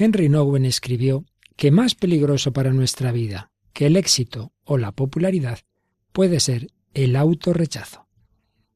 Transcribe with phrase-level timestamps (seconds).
[0.00, 1.26] Henry Nowen escribió
[1.56, 5.58] que más peligroso para nuestra vida que el éxito o la popularidad
[6.12, 8.06] puede ser el autorrechazo.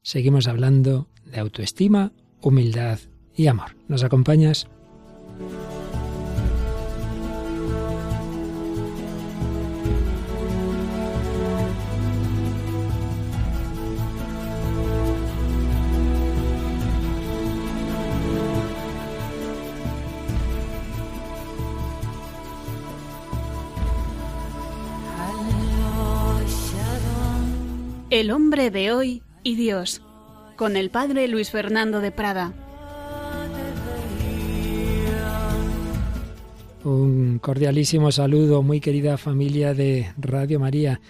[0.03, 2.99] Seguimos hablando de autoestima, humildad
[3.35, 3.75] y amor.
[3.87, 4.67] ¿Nos acompañas?
[28.15, 30.01] El hombre de hoy y Dios,
[30.55, 32.53] con el padre Luis Fernando de Prada.
[36.85, 41.01] Un cordialísimo saludo, muy querida familia de Radio María,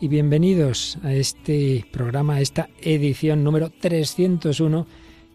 [0.00, 4.86] y bienvenidos a este programa, a esta edición número 301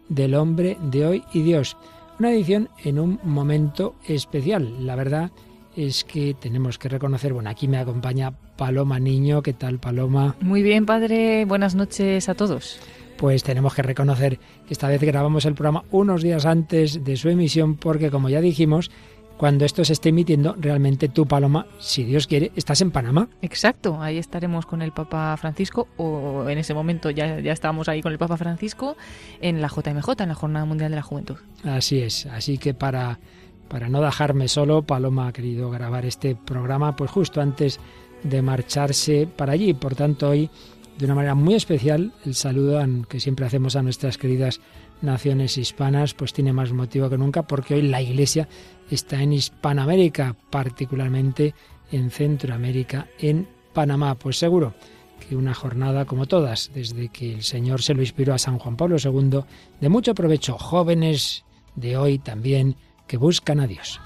[0.08, 1.76] del hombre de hoy y Dios.
[2.18, 5.30] Una edición en un momento especial, la verdad
[5.76, 9.42] es que tenemos que reconocer, bueno, aquí me acompaña Paloma Niño.
[9.42, 10.36] ¿Qué tal, Paloma?
[10.40, 11.44] Muy bien, padre.
[11.44, 12.78] Buenas noches a todos.
[13.16, 17.28] Pues tenemos que reconocer que esta vez grabamos el programa unos días antes de su
[17.28, 18.90] emisión porque, como ya dijimos,
[19.36, 23.28] cuando esto se esté emitiendo, realmente tú, Paloma, si Dios quiere, estás en Panamá.
[23.40, 28.02] Exacto, ahí estaremos con el Papa Francisco, o en ese momento ya, ya estábamos ahí
[28.02, 28.98] con el Papa Francisco,
[29.40, 31.36] en la JMJ, en la Jornada Mundial de la Juventud.
[31.64, 33.18] Así es, así que para
[33.70, 37.78] para no dejarme solo, Paloma ha querido grabar este programa pues justo antes
[38.24, 39.74] de marcharse para allí.
[39.74, 40.50] Por tanto, hoy,
[40.98, 44.60] de una manera muy especial, el saludo que siempre hacemos a nuestras queridas
[45.02, 48.48] naciones hispanas, pues tiene más motivo que nunca, porque hoy la Iglesia
[48.90, 51.54] está en Hispanoamérica, particularmente
[51.92, 54.16] en Centroamérica, en Panamá.
[54.16, 54.74] Pues seguro
[55.20, 58.76] que una jornada como todas, desde que el Señor se lo inspiró a San Juan
[58.76, 59.44] Pablo II,
[59.80, 61.44] de mucho provecho, jóvenes
[61.76, 62.74] de hoy también,
[63.10, 64.00] que buscan a Dios.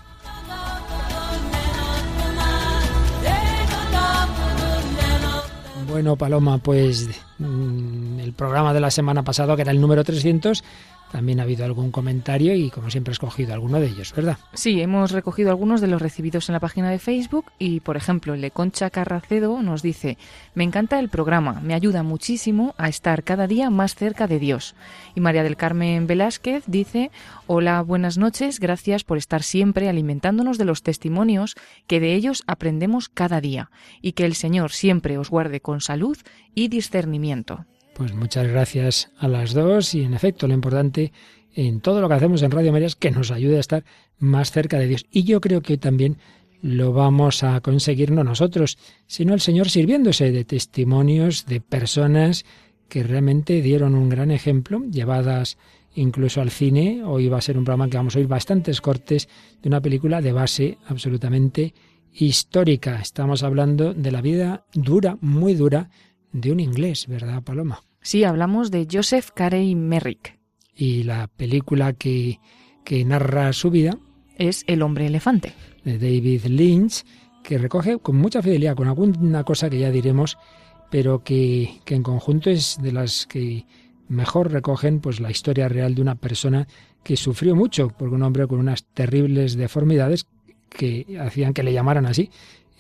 [5.87, 10.65] Bueno, Paloma, pues mm, el programa de la semana pasada, que era el número 300,
[11.13, 14.39] también ha habido algún comentario y como siempre he escogido alguno de ellos, ¿verdad?
[14.53, 18.35] Sí, hemos recogido algunos de los recibidos en la página de Facebook y, por ejemplo,
[18.35, 20.19] el de Concha Carracedo nos dice,
[20.55, 24.75] me encanta el programa, me ayuda muchísimo a estar cada día más cerca de Dios.
[25.15, 27.11] Y María del Carmen Velázquez dice,
[27.47, 31.55] hola, buenas noches, gracias por estar siempre alimentándonos de los testimonios
[31.87, 33.71] que de ellos aprendemos cada día
[34.03, 36.17] y que el Señor siempre os guarde con salud
[36.55, 37.67] y discernimiento.
[37.95, 41.13] Pues muchas gracias a las dos y en efecto lo importante
[41.55, 43.85] en todo lo que hacemos en Radio María es que nos ayude a estar
[44.19, 45.07] más cerca de Dios.
[45.13, 46.19] Y yo creo que también
[46.61, 52.45] lo vamos a conseguir no nosotros, sino el Señor sirviéndose de testimonios de personas
[52.89, 55.57] que realmente dieron un gran ejemplo, llevadas
[55.95, 57.05] incluso al cine.
[57.05, 59.29] Hoy va a ser un programa que vamos a oír bastantes cortes
[59.63, 61.75] de una película de base absolutamente
[62.13, 63.01] histórica.
[63.01, 65.91] Estamos hablando de la vida dura, muy dura,
[66.35, 67.81] de un inglés, ¿verdad, Paloma?
[68.03, 70.39] Sí, hablamos de Joseph Carey Merrick.
[70.77, 72.41] Y la película que,
[72.85, 73.97] que narra su vida
[74.37, 75.55] es El hombre elefante.
[75.85, 77.05] De David Lynch,
[77.43, 80.37] que recoge con mucha fidelidad, con alguna cosa que ya diremos,
[80.91, 83.65] pero que, que en conjunto es de las que
[84.09, 86.67] mejor recogen pues la historia real de una persona
[87.05, 90.27] que sufrió mucho, porque un hombre con unas terribles deformidades
[90.69, 92.29] que hacían que le llamaran así,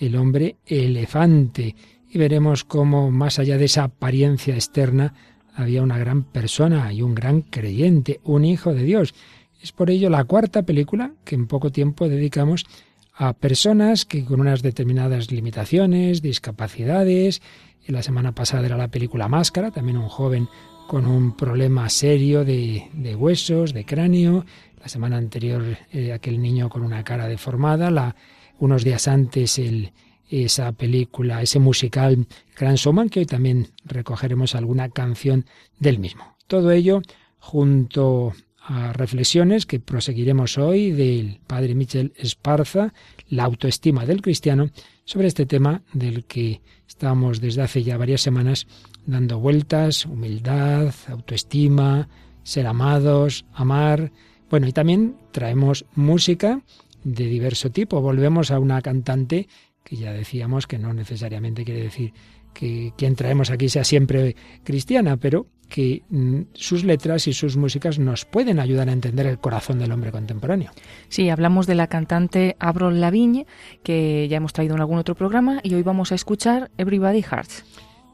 [0.01, 1.77] el hombre elefante
[2.15, 5.15] y veremos cómo más allá de esa apariencia externa
[5.53, 9.15] había una gran persona y un gran creyente, un hijo de Dios.
[9.61, 12.67] Es por ello la cuarta película que en poco tiempo dedicamos
[13.15, 17.43] a personas que con unas determinadas limitaciones, discapacidades.
[17.87, 20.49] Y la semana pasada era la película Máscara, también un joven
[20.87, 24.47] con un problema serio de, huesos, de cráneo.
[24.81, 27.91] La semana anterior eh, aquel niño con una cara deformada.
[27.91, 28.15] La,
[28.61, 29.93] unos días antes el,
[30.29, 32.27] esa película, ese musical
[32.59, 35.47] Gran Showman, que hoy también recogeremos alguna canción
[35.79, 36.37] del mismo.
[36.47, 37.03] Todo ello
[37.39, 38.33] junto
[38.67, 42.95] a reflexiones que proseguiremos hoy del padre Michel Esparza,
[43.29, 44.71] la autoestima del cristiano,
[45.05, 48.67] sobre este tema del que estamos desde hace ya varias semanas
[49.05, 52.09] dando vueltas, humildad, autoestima,
[52.43, 54.13] ser amados, amar.
[54.49, 56.63] Bueno, y también traemos música
[57.03, 58.01] de diverso tipo.
[58.01, 59.49] Volvemos a una cantante
[59.85, 62.13] que ya decíamos que no necesariamente quiere decir
[62.53, 67.99] que quien traemos aquí sea siempre cristiana, pero que mm, sus letras y sus músicas
[67.99, 70.71] nos pueden ayudar a entender el corazón del hombre contemporáneo.
[71.09, 73.47] Sí, hablamos de la cantante Avril Lavigne,
[73.83, 77.65] que ya hemos traído en algún otro programa, y hoy vamos a escuchar Everybody Hearts.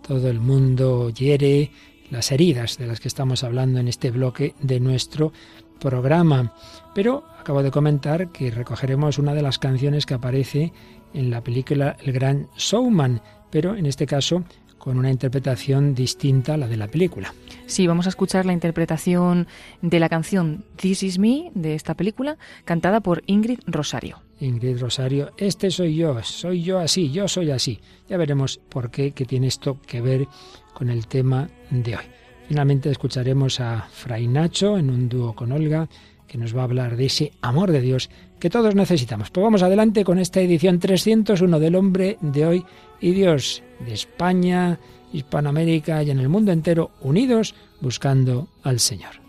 [0.07, 1.71] Todo el mundo hiere
[2.11, 5.33] las heridas de las que estamos hablando en este bloque de nuestro
[5.79, 6.55] programa.
[6.95, 10.73] Pero acabo de comentar que recogeremos una de las canciones que aparece
[11.15, 13.21] en la película El Gran Showman,
[13.51, 14.45] pero en este caso
[14.81, 17.33] con una interpretación distinta a la de la película.
[17.67, 19.47] Sí, vamos a escuchar la interpretación
[19.83, 24.23] de la canción This Is Me de esta película, cantada por Ingrid Rosario.
[24.41, 27.79] Ingrid Rosario, este soy yo, soy yo así, yo soy así.
[28.09, 30.27] Ya veremos por qué, que tiene esto que ver
[30.73, 32.05] con el tema de hoy.
[32.49, 35.89] Finalmente escucharemos a Fray Nacho en un dúo con Olga,
[36.31, 39.31] que nos va a hablar de ese amor de Dios que todos necesitamos.
[39.31, 42.65] Pues vamos adelante con esta edición 301 del hombre de hoy
[43.01, 44.79] y Dios de España,
[45.13, 49.20] Hispanoamérica y en el mundo entero unidos buscando al Señor.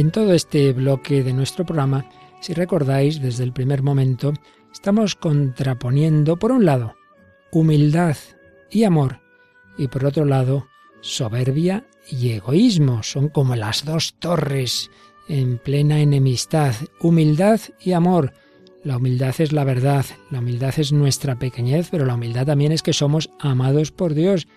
[0.00, 2.08] En todo este bloque de nuestro programa,
[2.40, 4.32] si recordáis, desde el primer momento,
[4.72, 6.94] estamos contraponiendo, por un lado,
[7.52, 8.16] humildad
[8.70, 9.20] y amor,
[9.76, 10.68] y por otro lado,
[11.02, 13.02] soberbia y egoísmo.
[13.02, 14.90] Son como las dos torres
[15.28, 18.32] en plena enemistad, humildad y amor.
[18.82, 22.82] La humildad es la verdad, la humildad es nuestra pequeñez, pero la humildad también es
[22.82, 24.48] que somos amados por Dios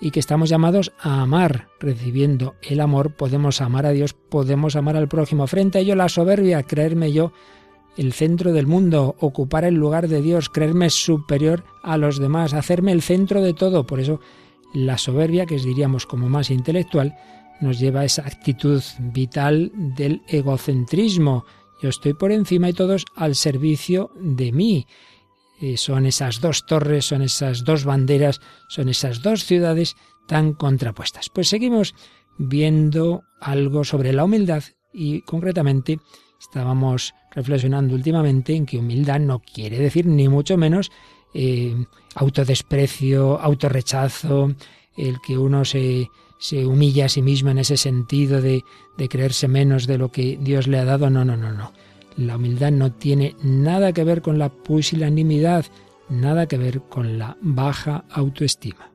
[0.00, 1.68] y que estamos llamados a amar.
[1.78, 5.46] Recibiendo el amor podemos amar a Dios, podemos amar al prójimo.
[5.46, 7.32] Frente a ello la soberbia, creerme yo
[7.96, 12.92] el centro del mundo, ocupar el lugar de Dios, creerme superior a los demás, hacerme
[12.92, 13.86] el centro de todo.
[13.86, 14.20] Por eso
[14.72, 17.16] la soberbia, que diríamos como más intelectual,
[17.60, 21.44] nos lleva a esa actitud vital del egocentrismo.
[21.82, 24.86] Yo estoy por encima y todos al servicio de mí.
[25.60, 29.96] Eh, son esas dos torres, son esas dos banderas, son esas dos ciudades
[30.26, 31.28] tan contrapuestas.
[31.28, 31.94] Pues seguimos
[32.38, 35.98] viendo algo sobre la humildad y concretamente
[36.40, 40.90] estábamos reflexionando últimamente en que humildad no quiere decir ni mucho menos
[41.34, 41.74] eh,
[42.14, 44.54] autodesprecio, autorrechazo,
[44.96, 46.08] el que uno se,
[46.38, 48.64] se humilla a sí mismo en ese sentido de,
[48.96, 51.10] de creerse menos de lo que Dios le ha dado.
[51.10, 51.72] No, no, no, no.
[52.16, 55.66] La humildad no tiene nada que ver con la pusilanimidad,
[56.08, 58.92] nada que ver con la baja autoestima.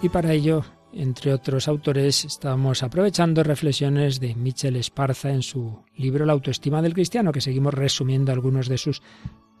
[0.00, 6.24] Y para ello, entre otros autores, estamos aprovechando reflexiones de Michel Esparza en su libro
[6.24, 9.02] La autoestima del cristiano, que seguimos resumiendo algunos de sus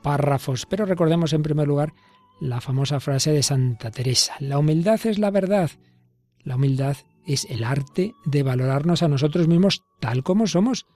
[0.02, 0.66] párrafos.
[0.66, 1.92] Pero recordemos en primer lugar
[2.40, 5.70] la famosa frase de Santa Teresa, la humildad es la verdad,
[6.44, 6.96] la humildad
[7.28, 10.86] es el arte de valorarnos a nosotros mismos tal como somos,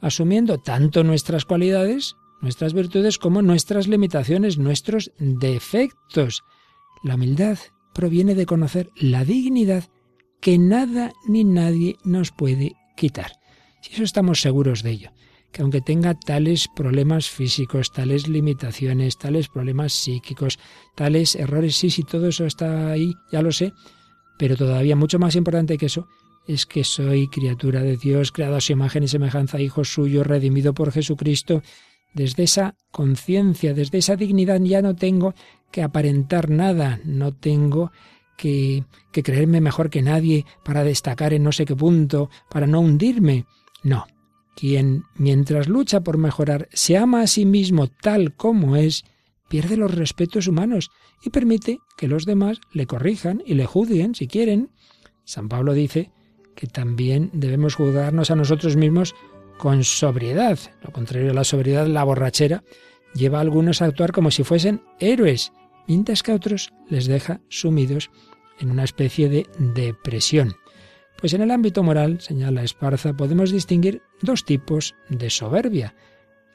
[0.00, 6.42] asumiendo tanto nuestras cualidades, nuestras virtudes, como nuestras limitaciones, nuestros defectos.
[7.02, 7.58] La humildad
[7.92, 9.84] proviene de conocer la dignidad
[10.40, 13.32] que nada ni nadie nos puede quitar.
[13.82, 15.10] Si eso estamos seguros de ello,
[15.52, 20.58] que aunque tenga tales problemas físicos, tales limitaciones, tales problemas psíquicos,
[20.94, 23.72] tales errores, sí, sí, todo eso está ahí, ya lo sé,
[24.38, 26.08] pero todavía mucho más importante que eso
[26.46, 30.74] es que soy criatura de Dios, creado a su imagen y semejanza, hijo suyo, redimido
[30.74, 31.62] por Jesucristo.
[32.12, 35.34] Desde esa conciencia, desde esa dignidad ya no tengo
[35.70, 37.92] que aparentar nada, no tengo
[38.36, 42.80] que, que creerme mejor que nadie para destacar en no sé qué punto, para no
[42.80, 43.46] hundirme.
[43.82, 44.06] No,
[44.54, 49.04] quien mientras lucha por mejorar se ama a sí mismo tal como es,
[49.48, 50.90] pierde los respetos humanos
[51.22, 54.70] y permite que los demás le corrijan y le juzguen si quieren.
[55.24, 56.10] San Pablo dice
[56.54, 59.14] que también debemos juzgarnos a nosotros mismos
[59.58, 60.58] con sobriedad.
[60.82, 62.64] Lo contrario a la sobriedad, la borrachera
[63.14, 65.52] lleva a algunos a actuar como si fuesen héroes,
[65.86, 68.10] mientras que a otros les deja sumidos
[68.58, 70.54] en una especie de depresión.
[71.18, 75.94] Pues en el ámbito moral, señala Esparza, podemos distinguir dos tipos de soberbia.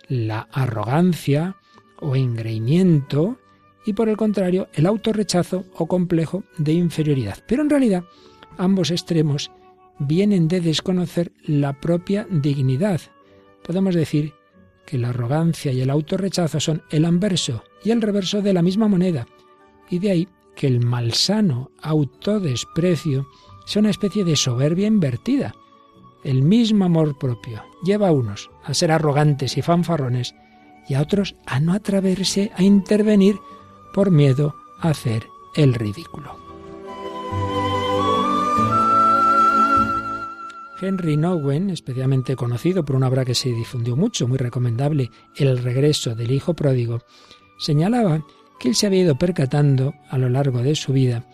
[0.08, 1.56] La arrogancia
[2.02, 3.38] o engreimiento
[3.86, 7.38] y por el contrario el autorrechazo o complejo de inferioridad.
[7.48, 8.04] Pero en realidad
[8.58, 9.52] ambos extremos
[10.00, 13.02] vienen de desconocer la propia dignidad.
[13.64, 14.34] Podemos decir
[14.86, 18.88] que la arrogancia y el autorrechazo son el anverso y el reverso de la misma
[18.88, 19.28] moneda,
[19.90, 23.28] y de ahí que el malsano autodesprecio
[23.66, 25.54] sea una especie de soberbia invertida.
[26.24, 30.34] El mismo amor propio lleva a unos a ser arrogantes y fanfarrones
[30.90, 33.40] y a otros a no atreverse a intervenir
[33.94, 36.38] por miedo a hacer el ridículo.
[40.82, 46.16] Henry Nowen, especialmente conocido por una obra que se difundió mucho, muy recomendable, El regreso
[46.16, 47.00] del hijo pródigo,
[47.58, 48.26] señalaba
[48.60, 51.26] que él se había ido percatando a lo largo de su vida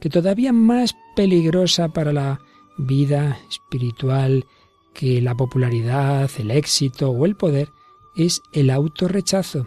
[0.00, 2.40] que todavía más peligrosa para la
[2.76, 4.44] vida espiritual
[4.92, 7.70] que la popularidad, el éxito o el poder
[8.16, 9.66] es el autorrechazo.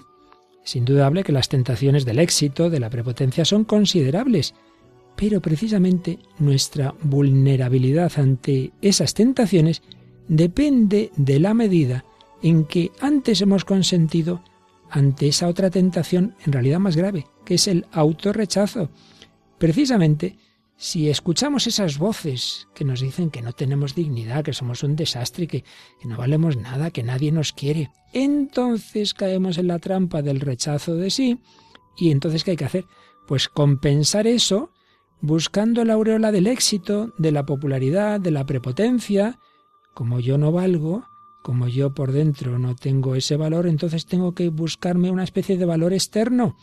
[0.63, 4.53] Es indudable que las tentaciones del éxito, de la prepotencia, son considerables,
[5.15, 9.81] pero precisamente nuestra vulnerabilidad ante esas tentaciones
[10.27, 12.05] depende de la medida
[12.43, 14.43] en que antes hemos consentido
[14.89, 18.89] ante esa otra tentación en realidad más grave, que es el autorrechazo.
[19.57, 20.37] Precisamente,
[20.79, 25.47] si escuchamos esas voces que nos dicen que no tenemos dignidad, que somos un desastre,
[25.47, 25.63] que,
[26.05, 31.09] no valemos nada, que nadie nos quiere, entonces caemos en la trampa del rechazo de
[31.09, 31.39] sí.
[31.97, 32.85] ¿Y entonces qué hay que hacer?
[33.27, 34.69] Pues compensar eso
[35.19, 39.39] buscando la aureola del éxito, de la popularidad, de la prepotencia.
[39.95, 41.07] Como yo no valgo,
[41.41, 45.65] como yo por dentro no tengo ese valor, entonces tengo que buscarme una especie de
[45.65, 46.55] valor externo,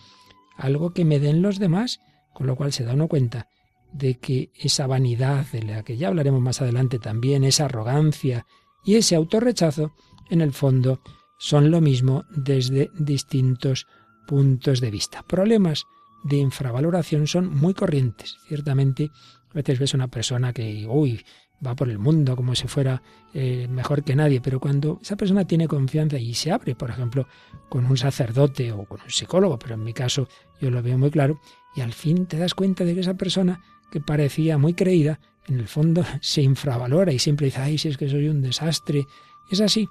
[0.57, 1.99] algo que me den los demás,
[2.33, 3.49] con lo cual se da uno cuenta
[3.95, 8.45] de que esa vanidad de la que ya hablaremos más adelante también, esa arrogancia
[8.85, 9.95] y ese autorrechazo,
[10.29, 11.01] en el fondo
[11.39, 13.87] son lo mismo desde distintos
[14.27, 15.23] puntos de vista.
[15.23, 15.85] Problemas
[16.25, 18.37] de infravaloración son muy corrientes.
[18.49, 19.11] Ciertamente,
[19.51, 21.25] a veces ves una persona que, uy,
[21.65, 23.01] va por el mundo como si fuera
[23.33, 27.29] eh, mejor que nadie, pero cuando esa persona tiene confianza y se abre, por ejemplo,
[27.69, 30.29] con un sacerdote o con un psicólogo, pero en mi caso
[30.61, 31.41] yo lo veo muy claro,
[31.77, 33.61] y al fin te das cuenta de que esa persona
[33.91, 37.97] que parecía muy creída, en el fondo se infravalora y siempre dice, ay, si es
[37.97, 39.07] que soy un desastre.
[39.51, 39.89] Es así.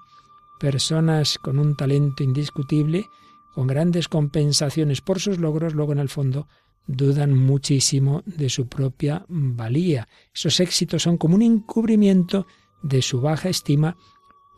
[0.60, 3.08] Personas con un talento indiscutible,
[3.54, 6.48] con grandes compensaciones por sus logros, luego en el fondo
[6.88, 10.08] dudan muchísimo de su propia valía.
[10.34, 12.46] Esos éxitos son como un encubrimiento
[12.82, 13.96] de su baja estima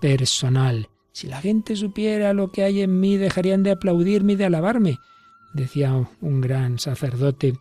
[0.02, 0.90] personal.
[1.12, 4.98] Si la gente supiera lo que hay en mí, dejarían de aplaudirme y de alabarme,
[5.54, 7.54] decía un gran sacerdote,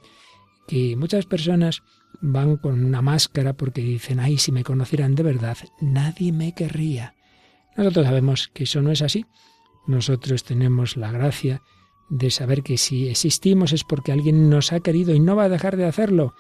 [0.67, 1.83] que muchas personas
[2.21, 7.15] van con una máscara porque dicen, ay, si me conocieran de verdad, nadie me querría.
[7.77, 9.27] Nosotros sabemos que eso no es así.
[9.87, 11.63] Nosotros tenemos la gracia
[12.09, 15.49] de saber que si existimos es porque alguien nos ha querido y no va a
[15.49, 16.35] dejar de hacerlo.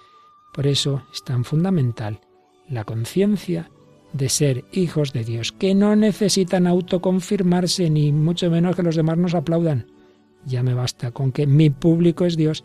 [0.52, 2.20] Por eso es tan fundamental
[2.68, 3.70] la conciencia
[4.12, 9.18] de ser hijos de Dios, que no necesitan autoconfirmarse ni mucho menos que los demás
[9.18, 9.86] nos aplaudan.
[10.46, 12.64] Ya me basta con que mi público es Dios,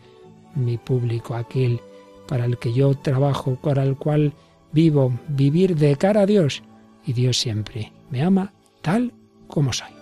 [0.54, 1.80] mi público, aquel
[2.28, 4.32] para el que yo trabajo, para el cual
[4.72, 6.62] vivo, vivir de cara a Dios.
[7.04, 8.52] Y Dios siempre me ama
[8.82, 9.12] tal
[9.48, 9.99] como soy.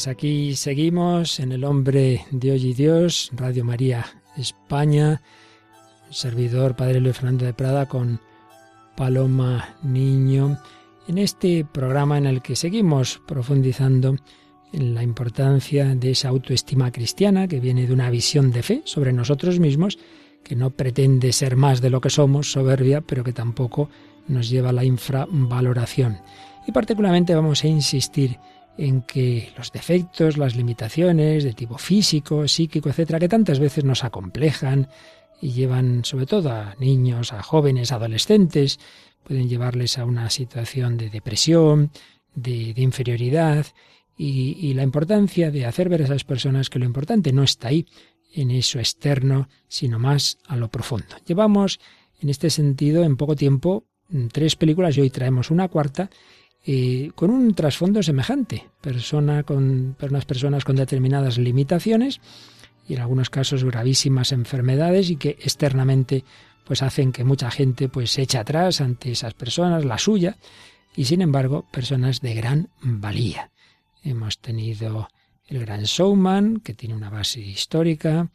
[0.00, 5.20] Pues aquí seguimos en El Hombre de Hoy y Dios, Radio María España,
[6.08, 8.18] servidor Padre Luis Fernando de Prada con
[8.96, 10.58] Paloma Niño,
[11.06, 14.16] en este programa en el que seguimos profundizando
[14.72, 19.12] en la importancia de esa autoestima cristiana que viene de una visión de fe sobre
[19.12, 19.98] nosotros mismos,
[20.42, 23.90] que no pretende ser más de lo que somos, soberbia, pero que tampoco
[24.28, 26.22] nos lleva a la infravaloración.
[26.66, 28.38] Y particularmente vamos a insistir
[28.80, 34.04] en que los defectos, las limitaciones de tipo físico, psíquico, etcétera, que tantas veces nos
[34.04, 34.88] acomplejan
[35.42, 38.80] y llevan sobre todo a niños, a jóvenes, adolescentes,
[39.22, 41.90] pueden llevarles a una situación de depresión,
[42.34, 43.66] de, inferioridad
[44.16, 47.68] y, y la importancia de hacer ver a esas personas que lo importante no está
[47.68, 47.86] ahí,
[48.32, 51.16] en eso externo, sino más a lo profundo.
[51.26, 51.80] Llevamos
[52.22, 53.84] en este sentido en poco tiempo
[54.32, 56.08] tres películas y hoy traemos una cuarta
[57.14, 62.20] con un trasfondo semejante, persona con, unas personas con determinadas limitaciones
[62.86, 66.24] y en algunos casos gravísimas enfermedades y que externamente
[66.64, 70.36] pues hacen que mucha gente pues se eche atrás ante esas personas, la suya,
[70.94, 73.50] y sin embargo personas de gran valía.
[74.02, 75.08] Hemos tenido
[75.46, 78.30] el gran showman, que tiene una base histórica,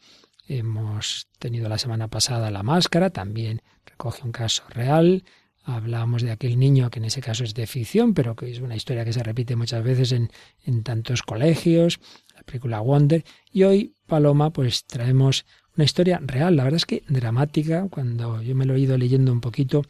[0.48, 5.24] hemos tenido la semana pasada la máscara, también recoge un caso real,
[5.68, 8.76] Hablamos de aquel niño que en ese caso es de ficción, pero que es una
[8.76, 10.30] historia que se repite muchas veces en,
[10.64, 11.98] en tantos colegios,
[12.36, 13.24] la película Wonder.
[13.52, 15.44] Y hoy, Paloma, pues traemos
[15.76, 19.32] una historia real, la verdad es que dramática, cuando yo me lo he ido leyendo
[19.32, 19.82] un poquito,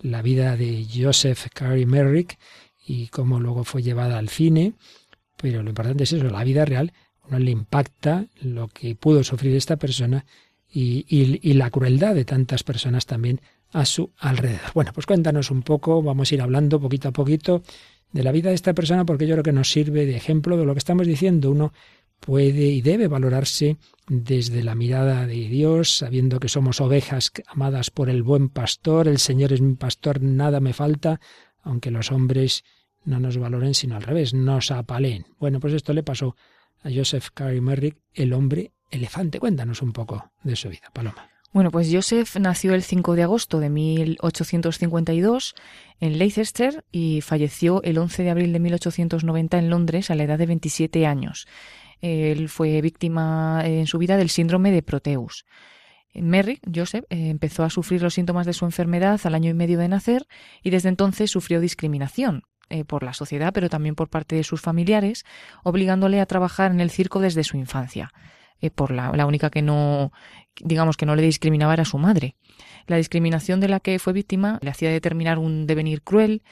[0.00, 2.38] la vida de Joseph Carey Merrick
[2.86, 4.72] y cómo luego fue llevada al cine,
[5.36, 6.94] pero lo importante es eso, la vida real,
[7.28, 10.24] uno le impacta lo que pudo sufrir esta persona
[10.70, 14.72] y, y, y la crueldad de tantas personas también a su alrededor.
[14.74, 17.62] Bueno, pues cuéntanos un poco, vamos a ir hablando poquito a poquito
[18.12, 20.64] de la vida de esta persona porque yo creo que nos sirve de ejemplo de
[20.64, 21.50] lo que estamos diciendo.
[21.50, 21.72] Uno
[22.20, 23.76] puede y debe valorarse
[24.08, 29.18] desde la mirada de Dios, sabiendo que somos ovejas amadas por el buen pastor, el
[29.18, 31.20] Señor es mi pastor, nada me falta,
[31.62, 32.64] aunque los hombres
[33.04, 35.26] no nos valoren, sino al revés, nos apaleen.
[35.38, 36.36] Bueno, pues esto le pasó
[36.82, 39.38] a Joseph Carey Merrick, el hombre elefante.
[39.38, 41.37] Cuéntanos un poco de su vida, Paloma.
[41.52, 45.54] Bueno, pues Joseph nació el 5 de agosto de 1852
[45.98, 50.38] en Leicester y falleció el 11 de abril de 1890 en Londres a la edad
[50.38, 51.46] de 27 años.
[52.00, 55.46] Él fue víctima en su vida del síndrome de Proteus.
[56.14, 59.78] Merrick, Joseph, eh, empezó a sufrir los síntomas de su enfermedad al año y medio
[59.78, 60.26] de nacer
[60.62, 64.60] y desde entonces sufrió discriminación eh, por la sociedad, pero también por parte de sus
[64.60, 65.24] familiares,
[65.62, 68.12] obligándole a trabajar en el circo desde su infancia.
[68.74, 70.12] Por la, la, única que no,
[70.60, 72.34] digamos que no le discriminaba era su madre.
[72.86, 76.42] La discriminación de la que fue víctima le hacía determinar un devenir cruel,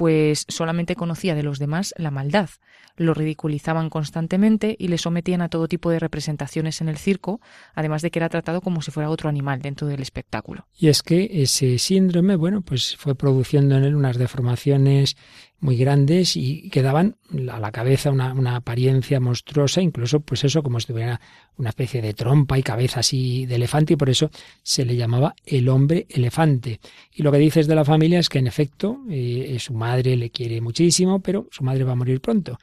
[0.00, 2.48] pues solamente conocía de los demás la maldad.
[2.96, 7.42] Lo ridiculizaban constantemente y le sometían a todo tipo de representaciones en el circo,
[7.74, 10.66] además de que era tratado como si fuera otro animal dentro del espectáculo.
[10.74, 15.18] Y es que ese síndrome, bueno, pues fue produciendo en él unas deformaciones
[15.60, 17.16] muy grandes y que daban
[17.50, 21.20] a la cabeza una, apariencia monstruosa, incluso pues eso como si tuviera
[21.56, 24.30] una especie de trompa y cabeza así de elefante y por eso
[24.62, 26.80] se le llamaba el hombre elefante.
[27.12, 30.60] Y lo que dices de la familia es que en efecto eh, su le quiere
[30.60, 32.58] muchísimo, pero su madre va a morir pronto.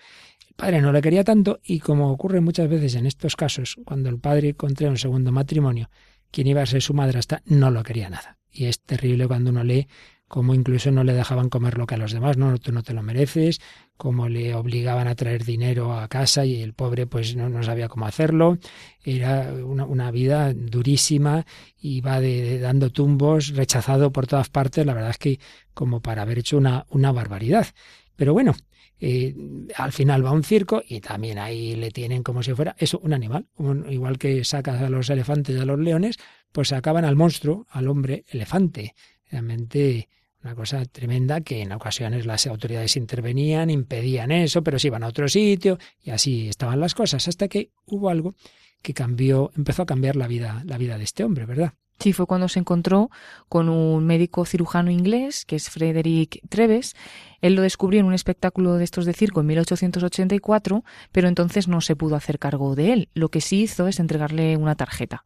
[0.48, 4.10] El padre no le quería tanto y como ocurre muchas veces en estos casos, cuando
[4.10, 5.90] el padre contrae un segundo matrimonio,
[6.32, 8.38] quien iba a ser su madre hasta no lo quería nada.
[8.52, 9.88] Y es terrible cuando uno lee
[10.28, 12.94] como incluso no le dejaban comer lo que a los demás, no, tú no te
[12.94, 13.60] lo mereces,
[13.96, 18.06] como le obligaban a traer dinero a casa y el pobre pues no, sabía cómo
[18.06, 18.58] hacerlo,
[19.04, 21.46] era una, vida durísima,
[21.80, 25.40] iba de, dando tumbos, rechazado por todas partes, la verdad es que
[25.74, 27.68] como para haber hecho una, una barbaridad.
[28.16, 28.54] Pero bueno,
[29.00, 29.36] eh,
[29.76, 33.00] al final va a un circo y también ahí le tienen como si fuera eso,
[33.00, 33.48] un animal.
[33.90, 36.18] igual que sacas a los elefantes y a los leones,
[36.52, 38.96] pues sacaban al monstruo, al hombre elefante.
[39.30, 40.10] Realmente
[40.44, 45.08] una cosa tremenda que en ocasiones las autoridades intervenían, impedían eso, pero se iban a
[45.08, 48.36] otro sitio y así estaban las cosas hasta que hubo algo
[48.82, 51.74] que cambió, empezó a cambiar la vida, la vida de este hombre, ¿verdad?
[52.00, 53.10] Sí, fue cuando se encontró
[53.50, 56.96] con un médico cirujano inglés, que es Frederick Treves.
[57.42, 61.82] Él lo descubrió en un espectáculo de estos de circo en 1884, pero entonces no
[61.82, 63.10] se pudo hacer cargo de él.
[63.14, 65.24] Lo que sí hizo es entregarle una tarjeta.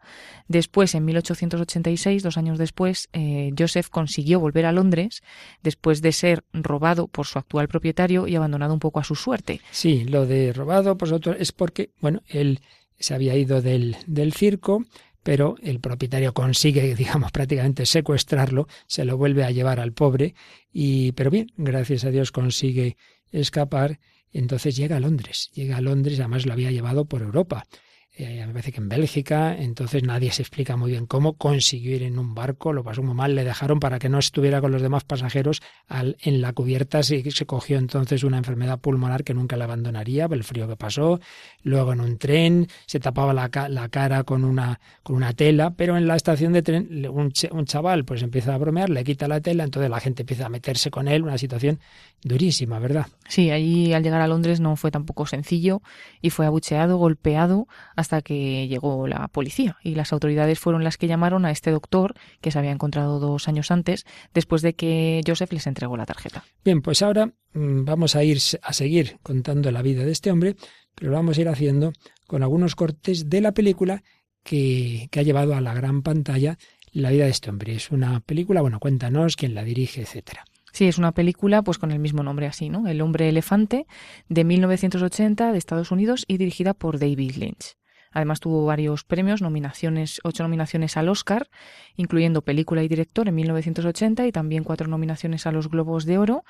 [0.47, 5.23] Después, en 1886, dos años después, eh, Joseph consiguió volver a Londres
[5.63, 9.61] después de ser robado por su actual propietario y abandonado un poco a su suerte.
[9.71, 12.59] Sí, lo de robado por otro es porque, bueno, él
[12.99, 14.85] se había ido del, del circo,
[15.23, 20.35] pero el propietario consigue, digamos, prácticamente secuestrarlo, se lo vuelve a llevar al pobre,
[20.71, 22.97] y, pero bien, gracias a Dios consigue
[23.31, 23.99] escapar,
[24.33, 27.65] entonces llega a Londres, llega a Londres, además lo había llevado por Europa
[28.13, 32.03] eh, me parece que en Bélgica, entonces nadie se explica muy bien cómo consiguió ir
[32.03, 34.81] en un barco, lo pasó muy mal, le dejaron para que no estuviera con los
[34.81, 39.63] demás pasajeros al, en la cubierta, se, cogió entonces una enfermedad pulmonar que nunca le
[39.63, 41.21] abandonaría, el frío que pasó,
[41.63, 45.95] luego en un tren, se tapaba la, la cara con una, con una tela, pero
[45.95, 49.39] en la estación de tren un, un chaval pues empieza a bromear, le quita la
[49.39, 51.79] tela, entonces la gente empieza a meterse con él, una situación
[52.23, 53.07] durísima, ¿verdad?
[53.27, 55.81] Sí, allí al llegar a Londres no fue tampoco sencillo
[56.21, 57.67] y fue abucheado, golpeado,
[58.01, 62.15] hasta que llegó la policía y las autoridades fueron las que llamaron a este doctor
[62.41, 66.43] que se había encontrado dos años antes después de que Joseph les entregó la tarjeta.
[66.65, 70.55] Bien, pues ahora mm, vamos a ir a seguir contando la vida de este hombre,
[70.95, 71.93] pero lo vamos a ir haciendo
[72.27, 74.03] con algunos cortes de la película
[74.43, 76.57] que, que ha llevado a la gran pantalla
[76.91, 77.73] la vida de este hombre.
[77.75, 80.43] Es una película, bueno, cuéntanos quién la dirige, etcétera.
[80.71, 82.87] Sí, es una película pues con el mismo nombre así, ¿no?
[82.87, 83.85] El hombre elefante
[84.29, 87.75] de 1980 de Estados Unidos y dirigida por David Lynch.
[88.11, 91.49] Además tuvo varios premios, nominaciones, ocho nominaciones al Oscar,
[91.95, 96.43] incluyendo película y director en 1980 y también cuatro nominaciones a los Globos de Oro,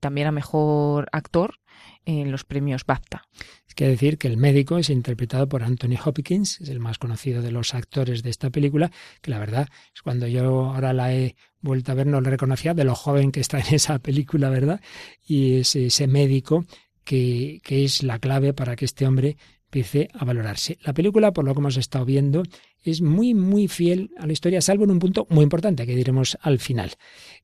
[0.00, 1.60] también a mejor actor
[2.04, 3.22] en los premios BAFTA.
[3.66, 7.42] Es que decir que el médico es interpretado por Anthony Hopkins, es el más conocido
[7.42, 8.90] de los actores de esta película,
[9.20, 12.74] que la verdad es cuando yo ahora la he vuelto a ver no le reconocía
[12.74, 14.80] de lo joven que está en esa película, ¿verdad?
[15.26, 16.64] Y es ese médico
[17.04, 20.78] que, que, es la clave para que este hombre empiece a valorarse.
[20.84, 22.42] La película, por lo que hemos estado viendo,
[22.82, 26.38] es muy, muy fiel a la historia, salvo en un punto muy importante que diremos
[26.40, 26.92] al final.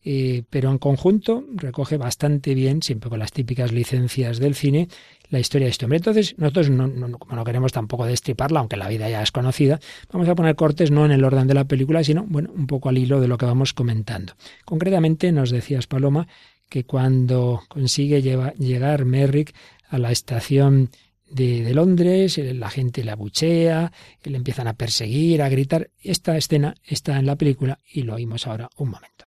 [0.04, 4.88] Eh, pero en conjunto recoge bastante bien, siempre con las típicas licencias del cine,
[5.30, 5.98] la historia de este hombre.
[5.98, 9.80] Entonces, nosotros, no, como no queremos tampoco destriparla, aunque la vida ya es conocida,
[10.12, 12.88] vamos a poner cortes no en el orden de la película, sino, bueno, un poco
[12.88, 14.34] al hilo de lo que vamos comentando.
[14.64, 16.28] Concretamente, nos decías, Paloma,
[16.68, 19.54] que cuando consigue llegar Merrick
[19.88, 20.88] a la estación
[21.32, 23.90] de, Londres, eh, la gente le abuchea,
[24.22, 25.90] le empiezan a perseguir, a gritar.
[26.02, 29.24] Esta escena está en la película y lo oímos ahora un momento.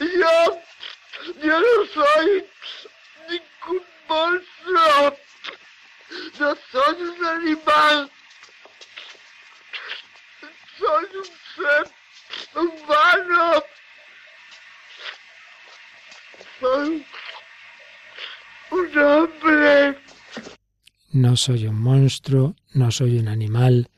[0.00, 0.60] Yo,
[1.42, 2.44] yo no soy
[3.28, 5.16] ningún monstruo.
[6.38, 8.10] Yo soy un animal.
[10.78, 11.24] Soy un
[11.56, 11.90] ser
[12.54, 13.64] humano.
[18.70, 19.98] Un hombre.
[21.12, 23.88] No soy un monstruo, no soy un animal,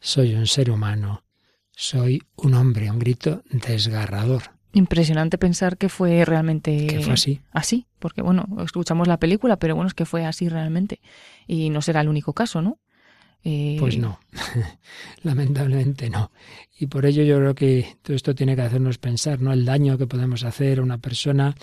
[0.00, 1.24] soy un ser humano,
[1.72, 4.42] soy un hombre, un grito desgarrador.
[4.72, 7.40] Impresionante pensar que fue realmente que fue así.
[7.50, 11.00] Así, porque bueno, escuchamos la película, pero bueno, es que fue así realmente.
[11.46, 12.78] Y no será el único caso, ¿no?
[13.44, 14.20] Eh, pues no,
[15.22, 16.30] lamentablemente no.
[16.78, 19.52] Y por ello yo creo que todo esto tiene que hacernos pensar, ¿no?
[19.52, 21.54] El daño que podemos hacer a una persona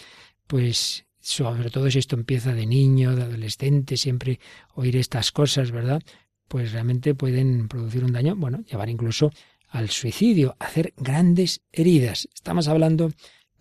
[0.47, 4.39] pues sobre todo si esto empieza de niño, de adolescente, siempre
[4.73, 6.01] oír estas cosas, ¿verdad?
[6.47, 9.31] Pues realmente pueden producir un daño, bueno, llevar incluso
[9.67, 12.27] al suicidio, hacer grandes heridas.
[12.33, 13.11] Estamos hablando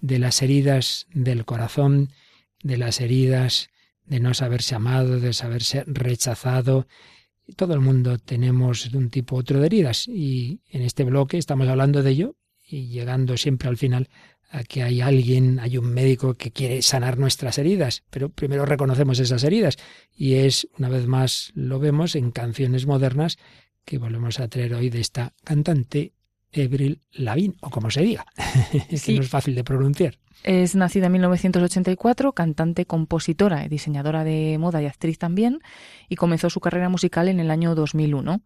[0.00, 2.11] de las heridas del corazón,
[2.62, 3.68] de las heridas
[4.07, 6.87] de no saberse amado, de saberse rechazado.
[7.56, 10.06] Todo el mundo tenemos de un tipo u otro de heridas.
[10.08, 14.08] Y en este bloque estamos hablando de ello y llegando siempre al final
[14.50, 19.44] Aquí hay alguien, hay un médico que quiere sanar nuestras heridas, pero primero reconocemos esas
[19.44, 19.76] heridas.
[20.16, 23.37] Y es, una vez más, lo vemos en canciones modernas
[23.84, 26.14] que volvemos a traer hoy de esta cantante
[26.54, 28.26] Avril Lavigne, o como se diga,
[29.04, 30.18] que no es fácil de pronunciar.
[30.44, 35.61] Es nacida en 1984, cantante, compositora, diseñadora de moda y actriz también,
[36.08, 38.42] y comenzó su carrera musical en el año 2001.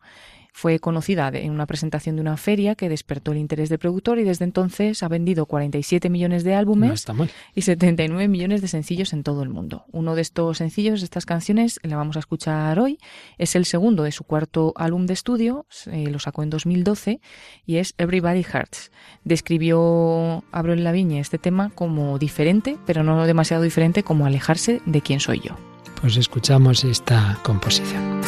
[0.55, 4.25] Fue conocida en una presentación de una feria que despertó el interés del productor y
[4.25, 7.07] desde entonces ha vendido 47 millones de álbumes
[7.55, 9.85] y 79 millones de sencillos en todo el mundo.
[9.93, 12.99] Uno de estos sencillos, de estas canciones, la vamos a escuchar hoy.
[13.39, 17.21] Es el segundo de su cuarto álbum de estudio, lo sacó en 2012
[17.65, 18.93] y es Everybody Hurts.
[19.25, 25.21] Describió Abril Lavigne este tema como diferente, pero no demasiado diferente como alejarse de quién
[25.21, 25.57] soy yo.
[26.01, 28.21] Pues escuchamos esta composición.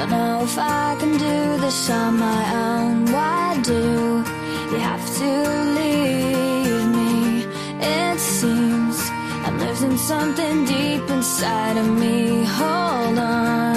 [0.00, 3.04] Don't know if I can do this on my own.
[3.12, 4.24] Why do
[4.72, 5.30] you have to
[5.78, 7.44] leave me?
[7.82, 8.96] It seems
[9.44, 12.44] I'm losing something deep inside of me.
[12.46, 13.76] Hold on,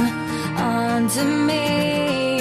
[0.58, 2.33] on to me.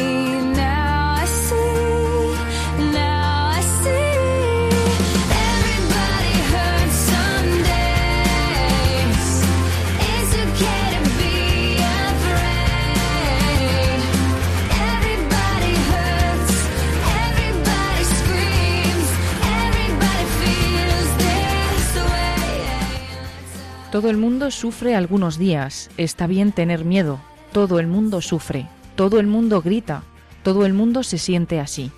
[23.93, 25.91] Todo el mundo sufre algunos días.
[25.99, 27.21] Está bien tener miedo.
[27.53, 28.67] Todo el mundo sufre.
[28.97, 30.03] Todo el mundo grita.
[30.43, 31.93] Todo el mundo se siente así.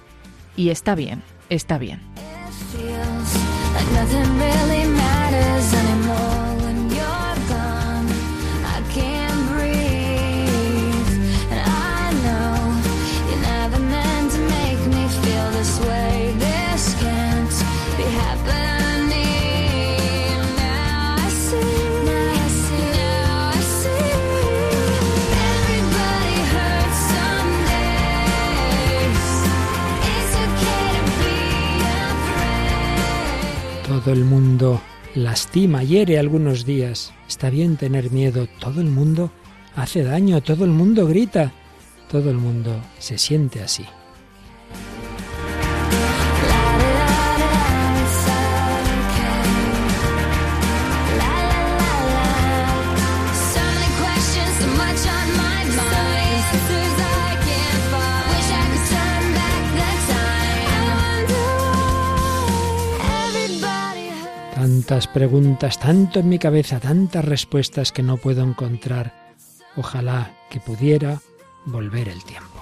[0.57, 2.01] Y está bien, está bien.
[34.05, 34.83] Todo el mundo
[35.15, 37.15] lastima, hiere algunos días.
[37.27, 38.47] Está bien tener miedo.
[38.61, 39.31] Todo el mundo
[39.77, 41.55] hace daño, todo el mundo grita.
[42.11, 43.87] Todo el mundo se siente así.
[64.87, 69.15] Tantas preguntas, tanto en mi cabeza, tantas respuestas que no puedo encontrar.
[69.77, 71.23] Ojalá que pudiera
[71.65, 72.61] volver el tiempo.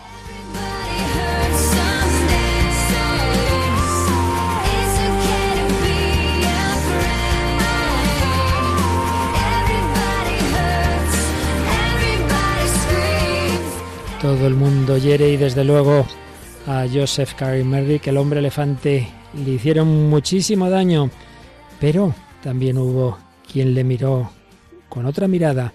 [14.20, 16.06] Todo el mundo hiere y desde luego
[16.68, 21.10] a Joseph Carey Merrick, el hombre elefante, le hicieron muchísimo daño
[21.82, 22.14] pero
[22.44, 23.18] también hubo
[23.52, 24.30] quien le miró
[24.88, 25.72] con otra mirada,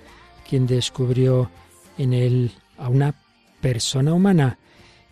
[0.48, 1.52] quien descubrió
[1.98, 3.14] en él a una
[3.60, 4.58] persona humana.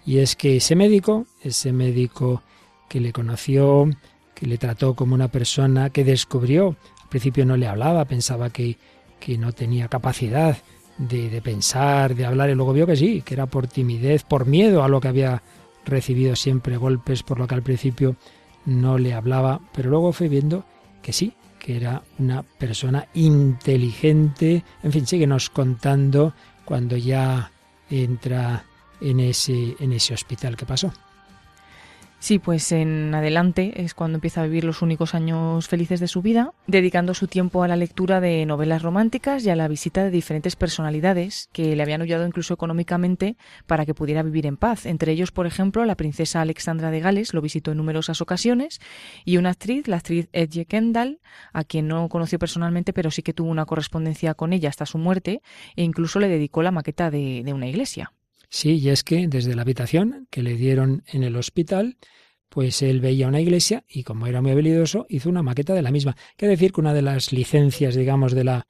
[0.06, 2.44] Y es que ese médico, ese médico
[2.88, 3.90] que le conoció,
[4.34, 8.78] que le trató como una persona que descubrió, al principio no le hablaba, pensaba que,
[9.20, 10.58] que no tenía capacidad
[10.98, 14.46] de, de, pensar, de hablar, y luego vio que sí, que era por timidez, por
[14.46, 15.44] miedo a lo que había
[15.84, 18.16] recibido siempre golpes, por lo que al principio
[18.66, 20.64] no le hablaba, pero luego fue viendo
[21.06, 26.34] que sí, que era una persona inteligente, en fin, síguenos contando
[26.66, 27.52] cuando ya
[27.92, 28.66] entra
[29.00, 30.92] en ese, en ese hospital que pasó.
[32.26, 36.24] Sí, pues en adelante es cuando empieza a vivir los únicos años felices de su
[36.24, 40.10] vida, dedicando su tiempo a la lectura de novelas románticas y a la visita de
[40.10, 44.88] diferentes personalidades que le habían ayudado incluso económicamente para que pudiera vivir en paz.
[44.88, 48.80] Entre ellos, por ejemplo, la princesa Alexandra de Gales lo visitó en numerosas ocasiones
[49.24, 51.20] y una actriz, la actriz Edge Kendall,
[51.54, 54.98] a quien no conoció personalmente, pero sí que tuvo una correspondencia con ella hasta su
[54.98, 55.44] muerte
[55.76, 58.15] e incluso le dedicó la maqueta de, de una iglesia.
[58.56, 61.98] Sí, y es que desde la habitación que le dieron en el hospital,
[62.48, 65.92] pues él veía una iglesia y como era muy habilidoso, hizo una maqueta de la
[65.92, 66.16] misma.
[66.38, 68.66] Quiere decir que una de las licencias, digamos, de la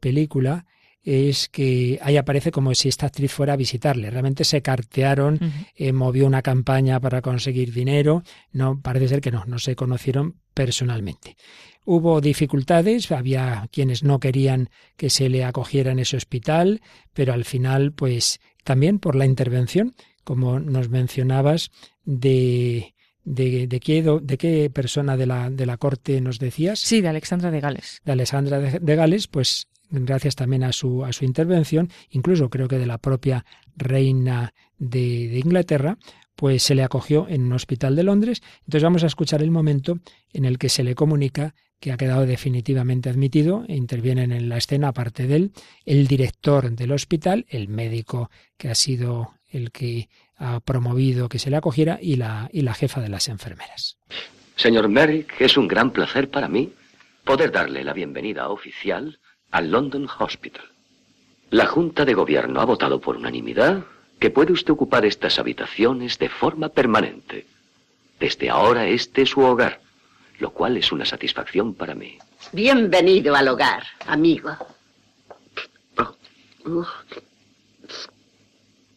[0.00, 0.66] película
[1.04, 4.10] es que ahí aparece como si esta actriz fuera a visitarle.
[4.10, 5.66] Realmente se cartearon, uh -huh.
[5.76, 8.24] eh, movió una campaña para conseguir dinero.
[8.50, 11.36] No, parece ser que no, no se conocieron personalmente.
[11.90, 16.82] Hubo dificultades, había quienes no querían que se le acogiera en ese hospital,
[17.14, 21.70] pero al final, pues también por la intervención, como nos mencionabas,
[22.04, 26.78] de, de, de, qué, de qué persona de la, de la corte nos decías.
[26.78, 28.02] Sí, de Alexandra de Gales.
[28.04, 32.68] De Alexandra de, de Gales, pues gracias también a su, a su intervención, incluso creo
[32.68, 33.46] que de la propia
[33.76, 35.96] reina de, de Inglaterra,
[36.36, 38.42] pues se le acogió en un hospital de Londres.
[38.58, 40.00] Entonces vamos a escuchar el momento
[40.34, 44.88] en el que se le comunica que ha quedado definitivamente admitido, intervienen en la escena,
[44.88, 45.52] aparte de él,
[45.84, 51.50] el director del hospital, el médico que ha sido el que ha promovido que se
[51.50, 53.96] le acogiera y la, y la jefa de las enfermeras.
[54.56, 56.72] Señor Merrick, es un gran placer para mí
[57.24, 59.18] poder darle la bienvenida oficial
[59.50, 60.64] al London Hospital.
[61.50, 63.84] La Junta de Gobierno ha votado por unanimidad
[64.18, 67.46] que puede usted ocupar estas habitaciones de forma permanente.
[68.18, 69.80] Desde ahora este es su hogar
[70.38, 72.18] lo cual es una satisfacción para mí.
[72.52, 74.56] Bienvenido al hogar, amigo.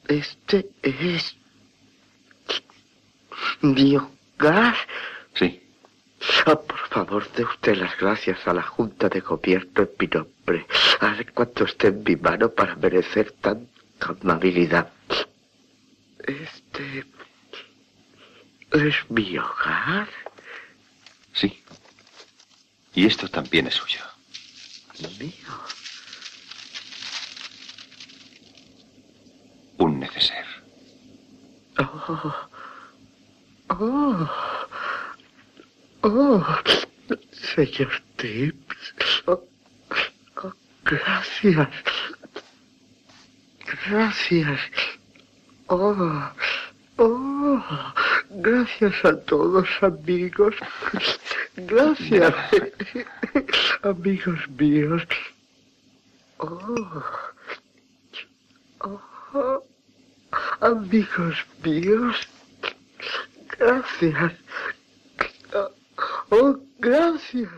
[0.07, 1.35] Este es
[3.61, 4.75] mi hogar.
[5.35, 5.61] Sí.
[6.45, 10.65] Oh, por favor, dé usted las gracias a la Junta de Gobierno en mi nombre.
[10.99, 14.91] Haré cuanto esté en mi mano para merecer tanta amabilidad.
[16.19, 17.05] Este
[18.71, 20.07] es mi hogar.
[21.33, 21.63] Sí.
[22.93, 24.01] Y esto también es suyo.
[25.19, 25.33] Mío.
[29.77, 30.45] Un neceser.
[31.79, 32.33] Oh.
[33.69, 34.29] Oh.
[36.03, 36.45] Oh.
[37.55, 39.23] Señor Tips.
[39.25, 39.43] Oh.
[40.43, 40.53] oh.
[40.83, 41.69] Gracias.
[43.87, 44.59] Gracias.
[45.67, 46.31] Oh.
[46.97, 47.63] Oh,
[48.35, 50.55] gracias a todos, amigos.
[51.55, 52.33] Gracias,
[53.83, 55.03] amigos míos.
[56.37, 57.03] Oh,
[59.33, 59.63] oh,
[60.61, 62.15] amigos míos.
[63.57, 64.33] Gracias.
[66.29, 67.49] Oh, gracias.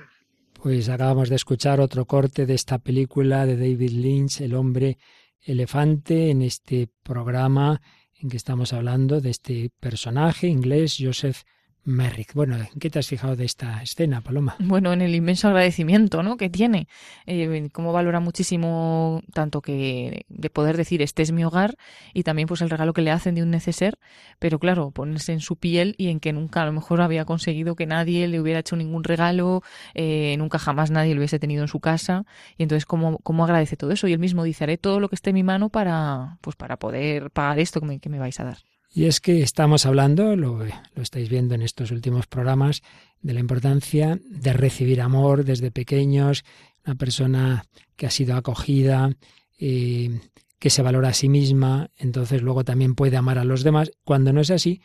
[0.62, 4.98] Pues acabamos de escuchar otro corte de esta película de David Lynch, El hombre
[5.42, 7.82] elefante, en este programa
[8.24, 11.44] en que estamos hablando de este personaje inglés, Joseph
[11.86, 12.34] Merrick.
[12.34, 14.56] Bueno, ¿en qué te has fijado de esta escena, Paloma?
[14.60, 16.38] Bueno, en el inmenso agradecimiento ¿no?
[16.38, 16.88] que tiene.
[17.26, 21.76] Eh, cómo valora muchísimo tanto que de poder decir este es mi hogar
[22.14, 24.00] y también pues el regalo que le hacen de un neceser,
[24.40, 27.76] pero claro, ponerse en su piel y en que nunca a lo mejor había conseguido
[27.76, 29.62] que nadie le hubiera hecho ningún regalo,
[29.94, 32.26] eh, nunca jamás nadie lo hubiese tenido en su casa
[32.58, 35.16] y entonces cómo, cómo agradece todo eso y él mismo dice haré todo lo que
[35.16, 38.40] esté en mi mano para pues para poder pagar esto que me, que me vais
[38.40, 38.73] a dar.
[38.96, 42.84] Y es que estamos hablando, lo, lo, estáis viendo en estos últimos programas,
[43.22, 46.44] de la importancia de recibir amor desde pequeños,
[46.86, 49.10] una persona que ha sido acogida,
[49.58, 50.20] eh,
[50.60, 53.92] que se valora a sí misma, entonces luego también puede amar a los demás.
[54.04, 54.80] Cuando no es así,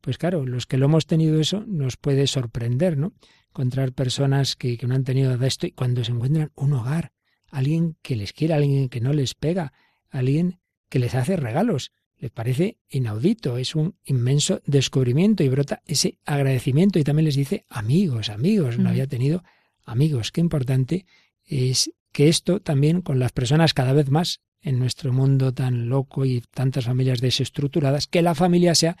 [0.00, 3.12] pues claro, los que lo hemos tenido eso nos puede sorprender, ¿no?
[3.48, 7.10] Encontrar personas que, que no han tenido de esto y cuando se encuentran un hogar,
[7.50, 9.72] alguien que les quiere, alguien que no les pega,
[10.10, 16.18] alguien que les hace regalos les parece inaudito, es un inmenso descubrimiento y brota ese
[16.24, 19.44] agradecimiento y también les dice amigos, amigos, no había tenido
[19.84, 20.32] amigos.
[20.32, 21.06] Qué importante
[21.44, 26.24] es que esto también con las personas cada vez más en nuestro mundo tan loco
[26.24, 28.96] y tantas familias desestructuradas, que la familia sea,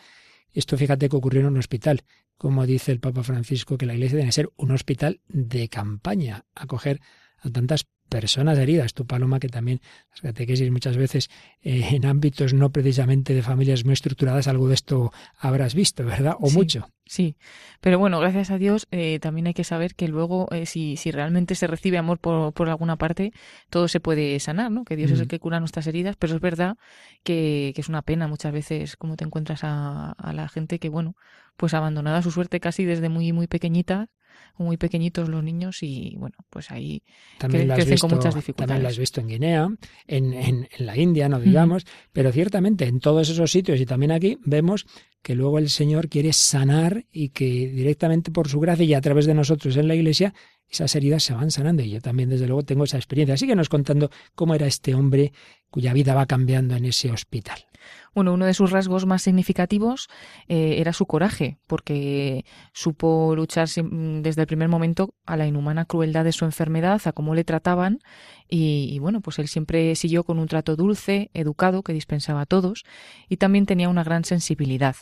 [0.52, 2.04] esto fíjate que ocurrió en un hospital,
[2.36, 7.00] como dice el Papa Francisco, que la iglesia debe ser un hospital de campaña, acoger
[7.38, 8.94] a tantas personas heridas.
[8.94, 11.30] Tu Paloma, que también las catequesis muchas veces
[11.62, 16.34] eh, en ámbitos no precisamente de familias muy estructuradas, algo de esto habrás visto, ¿verdad?
[16.40, 16.88] O mucho.
[17.06, 17.36] Sí,
[17.80, 21.10] pero bueno, gracias a Dios eh, también hay que saber que luego eh, si, si
[21.10, 23.32] realmente se recibe amor por, por alguna parte,
[23.70, 24.84] todo se puede sanar, ¿no?
[24.84, 26.76] Que Dios es el que cura nuestras heridas, pero es verdad
[27.22, 30.90] que, que es una pena muchas veces cómo te encuentras a, a la gente que,
[30.90, 31.16] bueno,
[31.56, 34.10] pues abandonada a su suerte casi desde muy, muy pequeñita
[34.56, 37.02] muy pequeñitos los niños y bueno, pues ahí
[37.38, 38.68] también crecen con muchas dificultades.
[38.68, 39.68] También lo has visto en Guinea,
[40.06, 44.12] en, en, en la India, no digamos, pero ciertamente en todos esos sitios y también
[44.12, 44.86] aquí vemos
[45.22, 49.26] que luego el Señor quiere sanar y que directamente por su gracia y a través
[49.26, 50.34] de nosotros en la Iglesia
[50.70, 53.34] esas heridas se van sanando y yo también desde luego tengo esa experiencia.
[53.34, 55.32] Así que nos contando cómo era este hombre
[55.70, 57.68] cuya vida va cambiando en ese hospital.
[58.14, 60.08] Bueno, uno de sus rasgos más significativos
[60.48, 66.24] eh, era su coraje, porque supo luchar desde el primer momento a la inhumana crueldad
[66.24, 68.00] de su enfermedad, a cómo le trataban,
[68.48, 72.46] y, y, bueno, pues él siempre siguió con un trato dulce, educado, que dispensaba a
[72.46, 72.84] todos,
[73.28, 74.96] y también tenía una gran sensibilidad.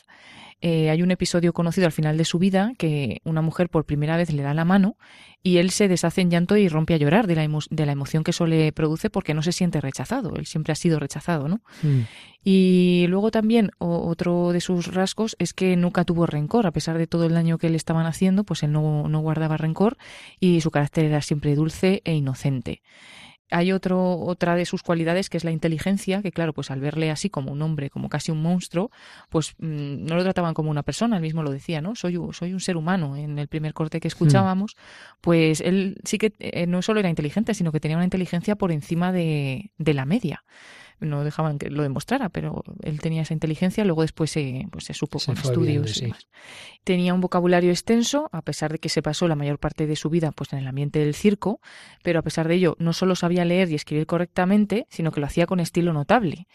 [0.63, 4.17] Eh, hay un episodio conocido al final de su vida que una mujer por primera
[4.17, 4.97] vez le da la mano
[5.43, 8.25] y él se deshace en llanto y rompe a llorar de la, de la emoción
[8.25, 10.35] que eso le produce porque no se siente rechazado.
[10.37, 11.61] Él siempre ha sido rechazado, ¿no?
[11.83, 12.01] Mm.
[12.43, 17.07] Y luego también otro de sus rasgos es que nunca tuvo rencor, a pesar de
[17.07, 19.99] todo el daño que le estaban haciendo, pues él no, no guardaba rencor
[20.41, 22.83] y su carácter era siempre dulce e inocente.
[23.51, 27.11] Hay otro, otra de sus cualidades que es la inteligencia, que claro, pues al verle
[27.11, 28.91] así como un hombre, como casi un monstruo,
[29.29, 31.95] pues mm, no lo trataban como una persona, él mismo lo decía, ¿no?
[31.95, 33.17] Soy, soy un ser humano.
[33.17, 34.77] En el primer corte que escuchábamos,
[35.21, 38.73] pues él sí que eh, no solo era inteligente, sino que tenía una inteligencia por
[38.73, 40.45] encima de, de la media
[41.01, 44.95] no dejaban que lo demostrara, pero él tenía esa inteligencia, luego después se, pues se
[44.95, 46.29] supo con estudios y demás.
[46.85, 50.11] Tenía un vocabulario extenso, a pesar de que se pasó la mayor parte de su
[50.11, 51.61] vida pues en el ambiente del circo,
[52.03, 55.27] pero a pesar de ello no solo sabía leer y escribir correctamente, sino que lo
[55.27, 56.47] hacía con estilo notable.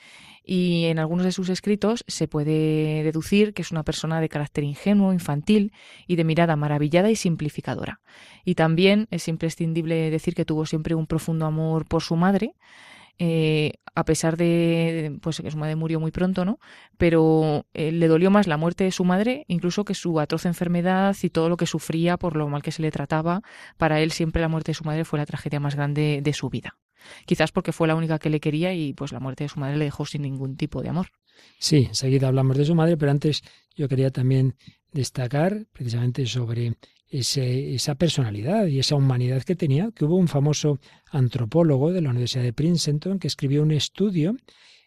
[0.43, 4.63] Y en algunos de sus escritos se puede deducir que es una persona de carácter
[4.63, 5.71] ingenuo, infantil
[6.07, 8.01] y de mirada maravillada y simplificadora.
[8.43, 12.55] Y también es imprescindible decir que tuvo siempre un profundo amor por su madre,
[13.23, 16.57] eh, a pesar de pues que su madre murió muy pronto, ¿no?
[16.97, 21.15] Pero eh, le dolió más la muerte de su madre, incluso que su atroz enfermedad
[21.21, 23.43] y todo lo que sufría por lo mal que se le trataba.
[23.77, 26.49] Para él siempre la muerte de su madre fue la tragedia más grande de su
[26.49, 26.79] vida.
[27.27, 29.77] Quizás porque fue la única que le quería y pues la muerte de su madre
[29.77, 31.11] le dejó sin ningún tipo de amor.
[31.59, 33.43] Sí, enseguida hablamos de su madre, pero antes
[33.75, 34.55] yo quería también
[34.91, 36.73] destacar precisamente sobre
[37.11, 40.79] esa personalidad y esa humanidad que tenía, que hubo un famoso
[41.11, 44.35] antropólogo de la Universidad de Princeton que escribió un estudio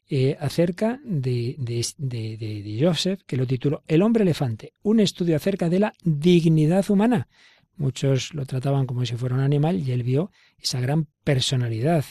[0.08, 5.68] eh, acerca de, de, de, Joseph, que lo tituló El hombre elefante, un estudio acerca
[5.68, 7.28] de la dignidad humana.
[7.76, 12.04] Muchos lo trataban como si fuera un animal y él vio esa gran personalidad.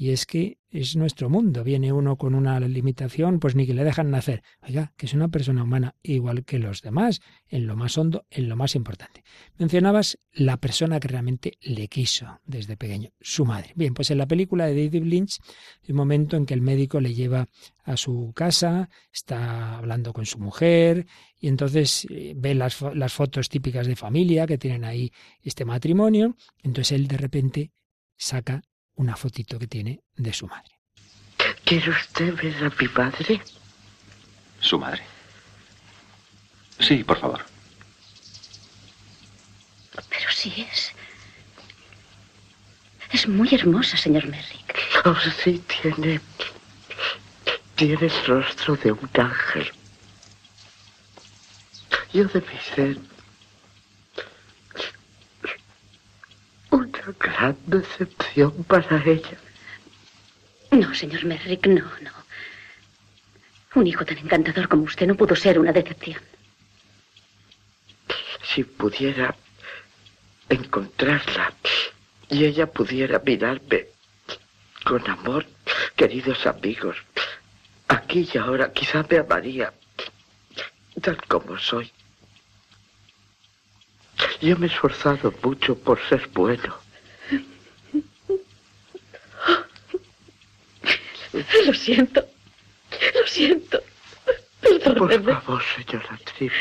[0.00, 1.64] Y es que es nuestro mundo.
[1.64, 4.44] Viene uno con una limitación, pues ni que le dejan nacer.
[4.62, 8.48] Oiga, que es una persona humana igual que los demás, en lo más hondo, en
[8.48, 9.24] lo más importante.
[9.56, 13.72] Mencionabas la persona que realmente le quiso desde pequeño, su madre.
[13.74, 15.40] Bien, pues en la película de David Lynch,
[15.88, 17.48] un momento en que el médico le lleva
[17.82, 21.08] a su casa, está hablando con su mujer,
[21.40, 25.10] y entonces eh, ve las, las fotos típicas de familia que tienen ahí
[25.42, 26.36] este matrimonio.
[26.62, 27.72] Entonces él de repente
[28.16, 28.62] saca
[28.98, 30.72] una fotito que tiene de su madre.
[31.64, 33.40] ¿Quiere usted ver a mi madre?
[34.60, 35.02] ¿Su madre?
[36.80, 37.44] Sí, por favor.
[40.08, 40.92] Pero sí es.
[43.12, 44.76] Es muy hermosa, señor Merrick.
[45.04, 46.20] Oh, sí, tiene.
[47.76, 49.70] Tiene el rostro de un ángel.
[52.12, 52.98] Yo debí ser
[56.70, 59.38] Una gran decepción para ella.
[60.72, 62.12] No, señor Merrick, no, no.
[63.74, 66.20] Un hijo tan encantador como usted no pudo ser una decepción.
[68.42, 69.36] Si pudiera
[70.48, 71.52] encontrarla
[72.28, 73.86] y ella pudiera mirarme
[74.84, 75.46] con amor,
[75.96, 76.96] queridos amigos,
[77.86, 79.72] aquí y ahora quizá me amaría
[81.00, 81.92] tal como soy.
[84.40, 86.87] Yo me he esforzado mucho por ser bueno.
[91.66, 92.24] Lo siento.
[93.14, 93.80] Lo siento.
[94.60, 96.52] Por favor, señora Tripp.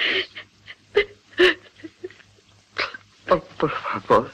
[3.30, 4.32] Oh, por favor,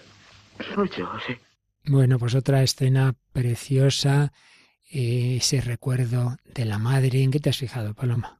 [0.75, 1.39] no llore.
[1.85, 4.31] Bueno, pues otra escena preciosa,
[4.91, 7.23] eh, ese recuerdo de la madre.
[7.23, 8.39] ¿En qué te has fijado, Paloma?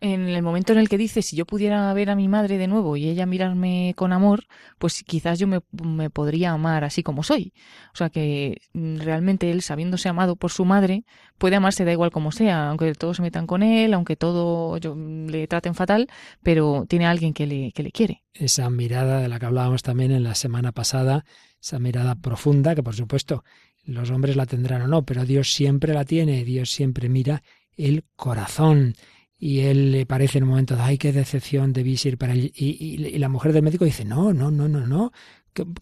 [0.00, 2.66] En el momento en el que dice si yo pudiera ver a mi madre de
[2.66, 4.46] nuevo y ella mirarme con amor,
[4.78, 7.52] pues quizás yo me, me, podría amar así como soy.
[7.92, 11.04] O sea que mm, realmente él, sabiéndose amado por su madre,
[11.38, 14.94] puede amarse da igual como sea, aunque todos se metan con él, aunque todo yo,
[14.94, 16.08] le traten fatal,
[16.42, 18.22] pero tiene a alguien que le, que le quiere.
[18.34, 21.24] Esa mirada de la que hablábamos también en la semana pasada,
[21.60, 23.44] esa mirada profunda, que por supuesto
[23.84, 27.42] los hombres la tendrán o no, pero Dios siempre la tiene, Dios siempre mira
[27.76, 28.94] el corazón
[29.38, 32.52] y él le parece en un momento, ay, qué decepción debí ir para él.
[32.54, 35.12] Y, la mujer del médico dice, no, no, no, no, no.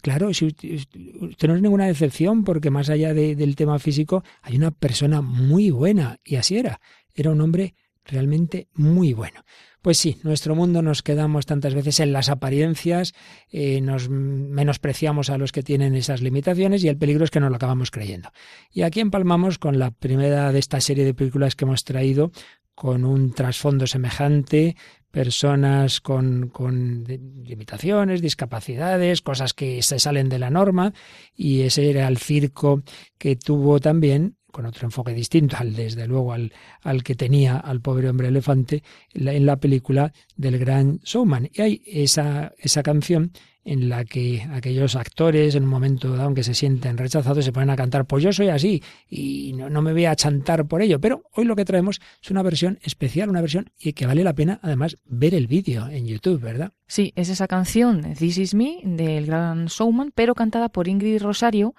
[0.01, 4.71] Claro, si usted, no es ninguna decepción porque más allá del tema físico hay una
[4.71, 6.19] persona muy buena.
[6.23, 6.79] Y así era.
[7.13, 7.73] Era un hombre
[8.05, 9.43] realmente muy bueno.
[9.81, 13.13] Pues sí, nuestro mundo nos quedamos tantas veces en las apariencias,
[13.49, 17.49] eh, nos menospreciamos a los que tienen esas limitaciones y el peligro es que no
[17.49, 18.31] lo acabamos creyendo.
[18.71, 22.31] Y aquí empalmamos con la primera de esta serie de películas que hemos traído,
[22.77, 24.75] con un trasfondo semejante,
[25.09, 30.93] personas con, con, limitaciones, discapacidades, cosas que se salen de la norma,
[31.35, 32.83] y ese era el circo
[33.17, 36.53] que tuvo también, con otro enfoque distinto al, desde luego, al,
[36.83, 41.49] al que tenía al pobre hombre elefante, en la, en la película del Gran Showman.
[41.51, 43.31] Y hay esa, esa canción
[43.67, 47.69] en la que aquellos actores en un momento dado que se sienten rechazados se ponen
[47.69, 51.01] a cantar, pues yo soy así y no, me voy a chantar por ello.
[51.01, 54.59] Pero hoy lo que traemos es una versión especial, una versión que vale la pena
[54.63, 56.71] además ver el vídeo en YouTube, ¿verdad?
[56.87, 61.75] Sí, es esa canción This Is Me del gran Showman, pero cantada por Ingrid Rosario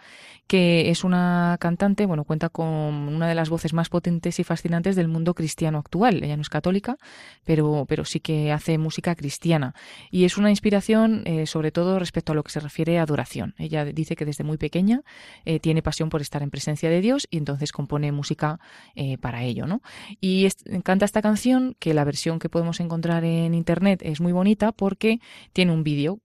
[0.49, 4.97] que es una cantante, bueno, cuenta con una de las voces más potentes y fascinantes
[4.97, 6.25] del mundo cristiano actual.
[6.25, 6.97] Ella no es católica,
[7.45, 9.75] pero, pero sí que hace música cristiana.
[10.11, 13.55] Y es una inspiración, eh, sobre todo respecto a lo que se refiere a adoración.
[13.59, 15.03] Ella dice que desde muy pequeña
[15.45, 18.61] eh, tiene pasión por estar en presencia de Dios y entonces compone música
[18.95, 19.83] eh, para ello, ¿no?
[20.21, 20.49] Y
[20.83, 25.21] canta esta canción, que la versión que podemos encontrar en internet es muy bonita porque
[25.53, 26.21] tiene un vídeo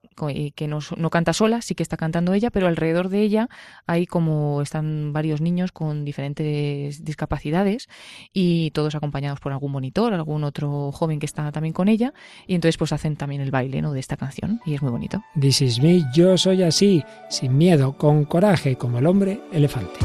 [0.56, 3.50] que no, no canta sola, sí que está cantando ella, pero alrededor de ella
[3.88, 7.90] hay como están varios niños con diferentes discapacidades
[8.32, 12.14] y todos acompañados por algún monitor, algún otro joven que está también con ella
[12.48, 13.94] y entonces pues hacen también el baile ¿no?
[13.94, 15.24] de esta canción y es muy bonito.
[15.44, 15.82] This is
[16.14, 20.00] yo soy así, sin miedo, con coraje, como el hombre elefante.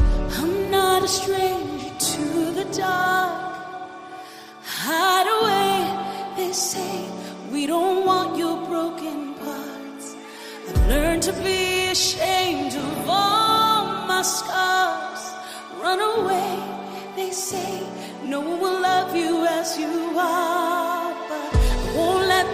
[15.81, 16.59] Run away,
[17.15, 17.81] they say.
[18.25, 20.88] No one will love you as you are.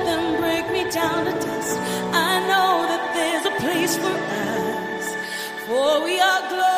[0.05, 1.77] Them break me down to dust.
[2.29, 5.05] I know that there's a place for us.
[5.67, 6.74] For we are.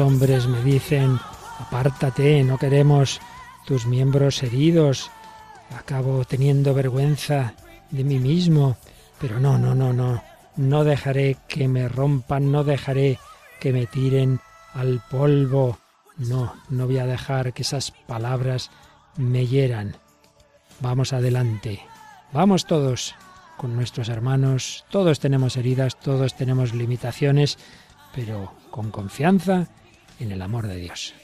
[0.00, 1.18] Hombres me dicen,
[1.58, 3.20] apártate, no queremos
[3.66, 5.10] tus miembros heridos.
[5.76, 7.54] Acabo teniendo vergüenza
[7.90, 8.76] de mí mismo.
[9.20, 10.22] Pero no, no, no, no.
[10.56, 13.18] No dejaré que me rompan, no dejaré
[13.60, 14.40] que me tiren
[14.72, 15.78] al polvo.
[16.16, 18.70] No, no voy a dejar que esas palabras
[19.16, 19.96] me hieran.
[20.78, 21.80] Vamos adelante.
[22.32, 23.16] Vamos todos
[23.56, 24.84] con nuestros hermanos.
[24.90, 27.58] Todos tenemos heridas, todos tenemos limitaciones,
[28.14, 29.66] pero con confianza
[30.20, 31.14] en el amor de Dios.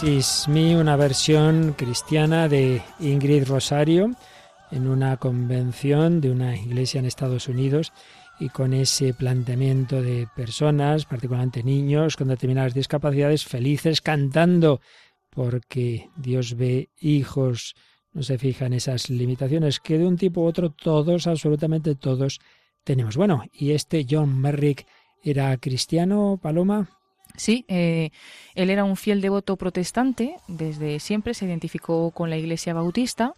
[0.00, 4.12] This is Me, una versión cristiana de Ingrid Rosario
[4.70, 7.92] en una convención de una iglesia en Estados Unidos
[8.38, 14.80] y con ese planteamiento de personas, particularmente niños con determinadas discapacidades, felices cantando
[15.30, 17.74] porque Dios ve hijos,
[18.12, 22.38] no se fija en esas limitaciones que de un tipo u otro todos, absolutamente todos
[22.84, 23.16] tenemos.
[23.16, 24.86] Bueno, y este John Merrick
[25.24, 26.97] era cristiano, Paloma.
[27.38, 28.10] Sí, eh,
[28.54, 33.34] él era un fiel devoto protestante, desde siempre se identificó con la Iglesia Bautista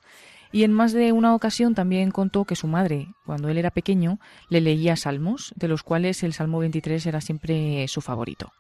[0.52, 4.18] y en más de una ocasión también contó que su madre, cuando él era pequeño,
[4.48, 8.50] le leía salmos, de los cuales el Salmo 23 era siempre su favorito.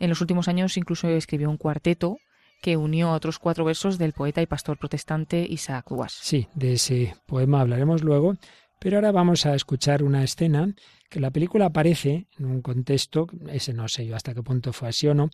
[0.00, 2.18] En los últimos años incluso escribió un cuarteto
[2.60, 6.18] que unió a otros cuatro versos del poeta y pastor protestante Isaac Watts.
[6.20, 8.36] Sí, de ese poema hablaremos luego,
[8.84, 10.74] pero ahora vamos a escuchar una escena
[11.08, 14.90] que la película aparece en un contexto, ese no sé yo hasta qué punto fue
[14.90, 15.30] así o no,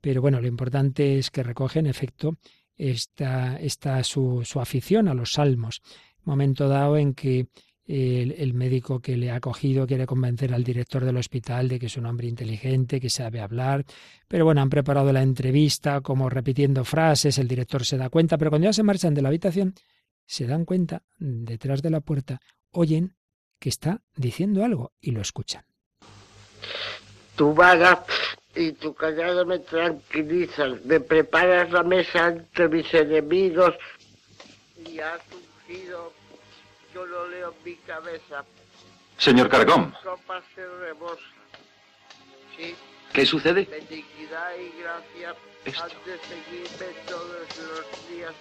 [0.00, 2.38] pero bueno, lo importante es que recoge en efecto
[2.76, 5.82] esta, esta su, su afición a los salmos.
[6.24, 7.48] Momento dado en que
[7.84, 11.86] el, el, médico que le ha acogido quiere convencer al director del hospital de que
[11.86, 13.84] es un hombre inteligente, que sabe hablar.
[14.28, 18.50] Pero bueno, han preparado la entrevista como repitiendo frases, el director se da cuenta, pero
[18.50, 19.74] cuando ya se marchan de la habitación,
[20.24, 22.40] se dan cuenta, detrás de la puerta,
[22.72, 23.16] oyen
[23.58, 25.64] que está diciendo algo y lo escuchan.
[27.36, 28.04] Tu vaga
[28.54, 33.74] y tu callado me tranquilizan, me preparas la mesa ante mis enemigos
[34.84, 36.12] y has ungido,
[36.94, 38.44] yo lo leo en mi cabeza.
[39.18, 39.94] Señor Cargón.
[40.02, 41.22] Copa se rebosa.
[42.56, 42.74] Sí,
[43.12, 43.64] ¿Qué sucede?
[43.64, 45.82] benignidad y gracia Esto.
[45.82, 48.34] han de seguirme todos los días.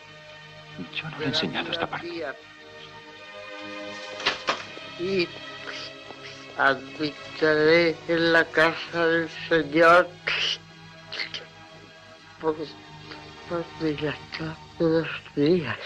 [0.95, 2.07] Yo no le he enseñado esta parte.
[2.09, 2.35] mía.
[4.99, 5.27] Y
[6.57, 10.09] habitaré en la casa del Señor
[12.41, 12.55] por,
[13.49, 13.63] por
[14.77, 15.77] todos los días.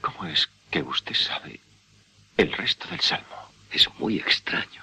[0.00, 1.60] ¿Cómo es que usted sabe
[2.36, 3.50] el resto del salmo?
[3.70, 4.82] Es muy extraño.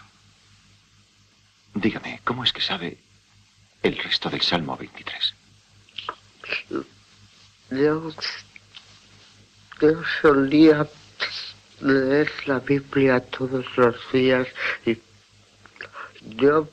[1.74, 2.98] Dígame, ¿cómo es que sabe
[3.82, 5.34] el resto del salmo 23?
[7.72, 8.14] Yo,
[9.84, 10.88] yo solía
[11.82, 14.48] leer la Biblia todos los días
[14.86, 14.98] y
[16.38, 16.70] yo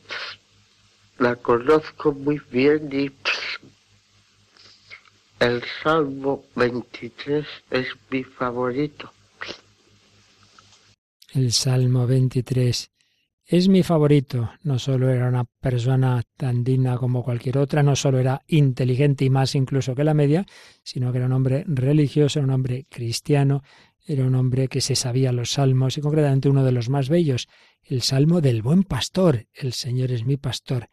[1.18, 3.10] la conozco muy bien y
[5.40, 9.12] el Salmo 23 es mi favorito.
[11.34, 12.90] El Salmo 23
[13.50, 14.52] es mi favorito.
[14.62, 19.30] No solo era una persona tan digna como cualquier otra, no solo era inteligente y
[19.30, 20.46] más incluso que la media,
[20.84, 23.64] sino que era un hombre religioso, era un hombre cristiano,
[24.06, 27.48] era un hombre que se sabía los salmos y concretamente uno de los más bellos,
[27.82, 29.48] el Salmo del buen pastor.
[29.52, 30.88] El Señor es mi pastor.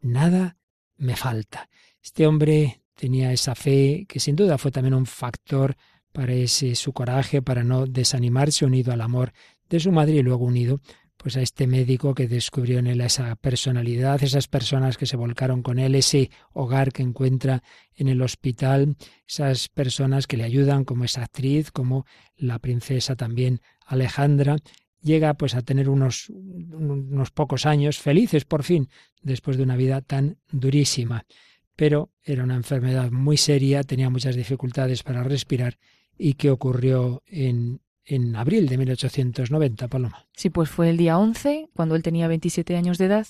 [0.00, 0.56] Nada
[0.96, 1.68] me falta.
[2.02, 5.76] Este hombre tenía esa fe que sin duda fue también un factor
[6.12, 9.34] para ese su coraje, para no desanimarse, unido al amor
[9.68, 10.80] de su madre y luego unido
[11.18, 15.62] pues a este médico que descubrió en él esa personalidad, esas personas que se volcaron
[15.62, 17.62] con él, ese hogar que encuentra
[17.96, 18.96] en el hospital,
[19.26, 22.06] esas personas que le ayudan, como esa actriz, como
[22.36, 24.56] la princesa también Alejandra,
[25.02, 28.88] llega pues a tener unos, unos pocos años felices por fin,
[29.20, 31.26] después de una vida tan durísima.
[31.74, 35.78] Pero era una enfermedad muy seria, tenía muchas dificultades para respirar
[36.16, 40.26] y que ocurrió en, en abril de 1890, Paloma.
[40.34, 43.26] Sí, pues fue el día 11, cuando él tenía 27 años de edad.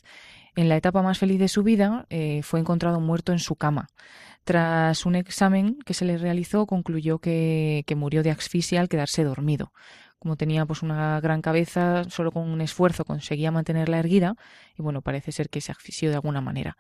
[0.55, 3.89] En la etapa más feliz de su vida, eh, fue encontrado muerto en su cama.
[4.45, 9.73] Tras un examen que se le realizó, concluyó que, murió de asfixia al quedarse dormido.
[10.19, 14.37] Como tenía pues una gran cabeza, solo con un esfuerzo conseguía mantenerla erguida
[14.77, 16.77] y bueno, parece ser que se asfixió de alguna manera.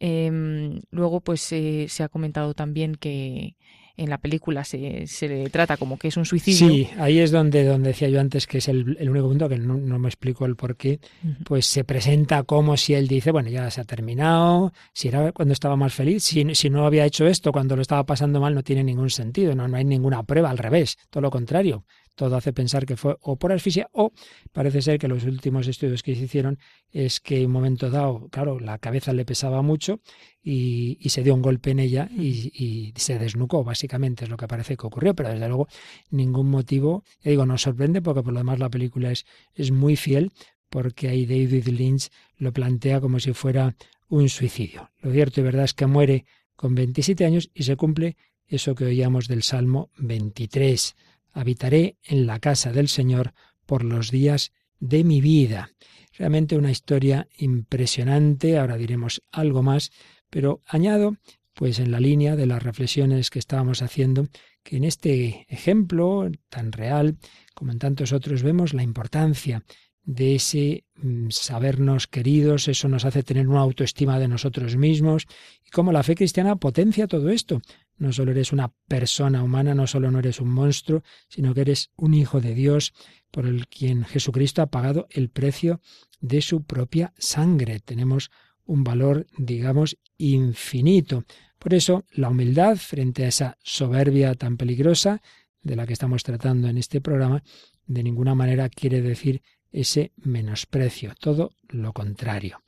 [0.00, 3.54] Eh, luego, pues eh, se ha comentado también que
[3.96, 6.68] en la película se, se le trata como que es un suicidio.
[6.68, 9.56] Sí, ahí es donde, donde decía yo antes que es el, el único punto que
[9.58, 10.98] no, no, me explico el por qué,
[11.44, 15.52] pues se presenta como si él dice, bueno, ya se ha terminado, si era cuando
[15.52, 18.62] estaba más feliz, si, si no había hecho esto cuando lo estaba pasando mal, no
[18.62, 21.84] tiene ningún sentido, no, no hay ninguna prueba, al revés, todo lo contrario.
[22.14, 24.12] Todo hace pensar que fue o por asfixia o
[24.52, 26.58] parece ser que los últimos estudios que se hicieron
[26.92, 30.00] es que en un momento dado, claro, la cabeza le pesaba mucho
[30.42, 34.46] y, se dio un golpe en ella y, y, se desnucó, básicamente es lo que
[34.46, 35.68] parece que ocurrió, pero desde luego
[36.10, 39.96] ningún motivo, ya digo, nos sorprende porque por lo demás la película es, es muy
[39.96, 40.32] fiel
[40.74, 43.76] porque ahí David Lynch lo plantea como si fuera
[44.08, 44.90] un suicidio.
[45.02, 46.24] Lo cierto y verdad es que muere
[46.56, 50.96] con 27 años y se cumple eso que oíamos del Salmo 23.
[51.34, 53.34] Habitaré en la casa del Señor
[53.66, 55.70] por los días de mi vida.
[56.16, 59.90] Realmente una historia impresionante, ahora diremos algo más,
[60.30, 61.16] pero añado,
[61.52, 64.28] pues en la línea de las reflexiones que estábamos haciendo,
[64.62, 67.16] que en este ejemplo tan real
[67.54, 69.62] como en tantos otros vemos la importancia
[70.04, 75.26] de ese mm, sabernos queridos, eso nos hace tener una autoestima de nosotros mismos
[75.64, 77.60] y cómo la fe cristiana potencia todo esto.
[77.96, 81.90] No solo eres una persona humana, no solo no eres un monstruo, sino que eres
[81.96, 82.92] un hijo de Dios
[83.30, 85.80] por el quien Jesucristo ha pagado el precio
[86.20, 87.80] de su propia sangre.
[87.80, 88.30] Tenemos
[88.64, 91.24] un valor, digamos, infinito.
[91.58, 95.22] Por eso, la humildad frente a esa soberbia tan peligrosa
[95.62, 97.42] de la que estamos tratando en este programa,
[97.86, 99.42] de ninguna manera quiere decir
[99.72, 102.62] ese menosprecio, todo lo contrario.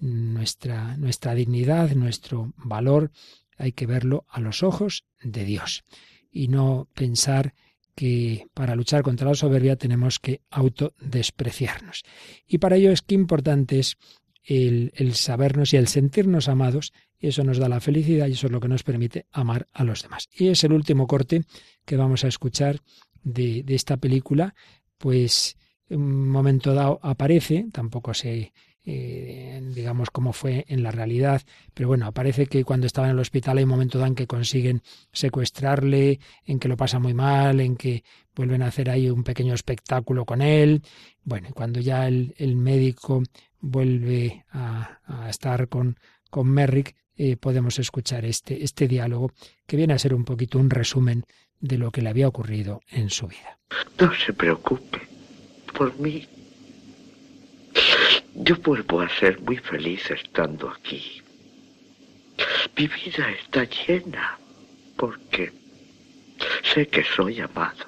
[0.00, 3.12] Nuestra, nuestra dignidad, nuestro valor,
[3.60, 5.84] hay que verlo a los ojos de Dios
[6.30, 7.54] y no pensar
[7.94, 12.02] que para luchar contra la soberbia tenemos que autodespreciarnos.
[12.46, 13.98] Y para ello es que importante es
[14.42, 18.46] el, el, sabernos y el sentirnos amados, y eso nos da la felicidad y eso
[18.46, 20.28] es lo que nos permite amar a los demás.
[20.32, 21.42] Y es el último corte
[21.84, 22.80] que vamos a escuchar
[23.22, 24.54] de, de esta película,
[24.96, 25.58] pues
[25.90, 28.52] un momento dado aparece, tampoco sé,
[28.84, 31.42] eh, digamos, cómo fue en la realidad,
[31.74, 34.82] pero bueno, aparece que cuando estaba en el hospital hay un momento en que consiguen
[35.12, 38.02] secuestrarle, en que lo pasa muy mal, en que
[38.34, 40.82] vuelven a hacer ahí un pequeño espectáculo con él.
[41.22, 43.22] Bueno, cuando ya el, el médico
[43.60, 45.98] vuelve a, a estar con,
[46.30, 49.32] con Merrick, eh, podemos escuchar este, este diálogo
[49.66, 51.24] que viene a ser un poquito un resumen
[51.60, 53.58] de lo que le había ocurrido en su vida.
[54.00, 55.00] No se preocupe
[55.76, 56.26] por mí.
[58.34, 61.22] Yo vuelvo a ser muy feliz estando aquí.
[62.76, 64.38] Mi vida está llena
[64.96, 65.52] porque
[66.72, 67.86] sé que soy amado.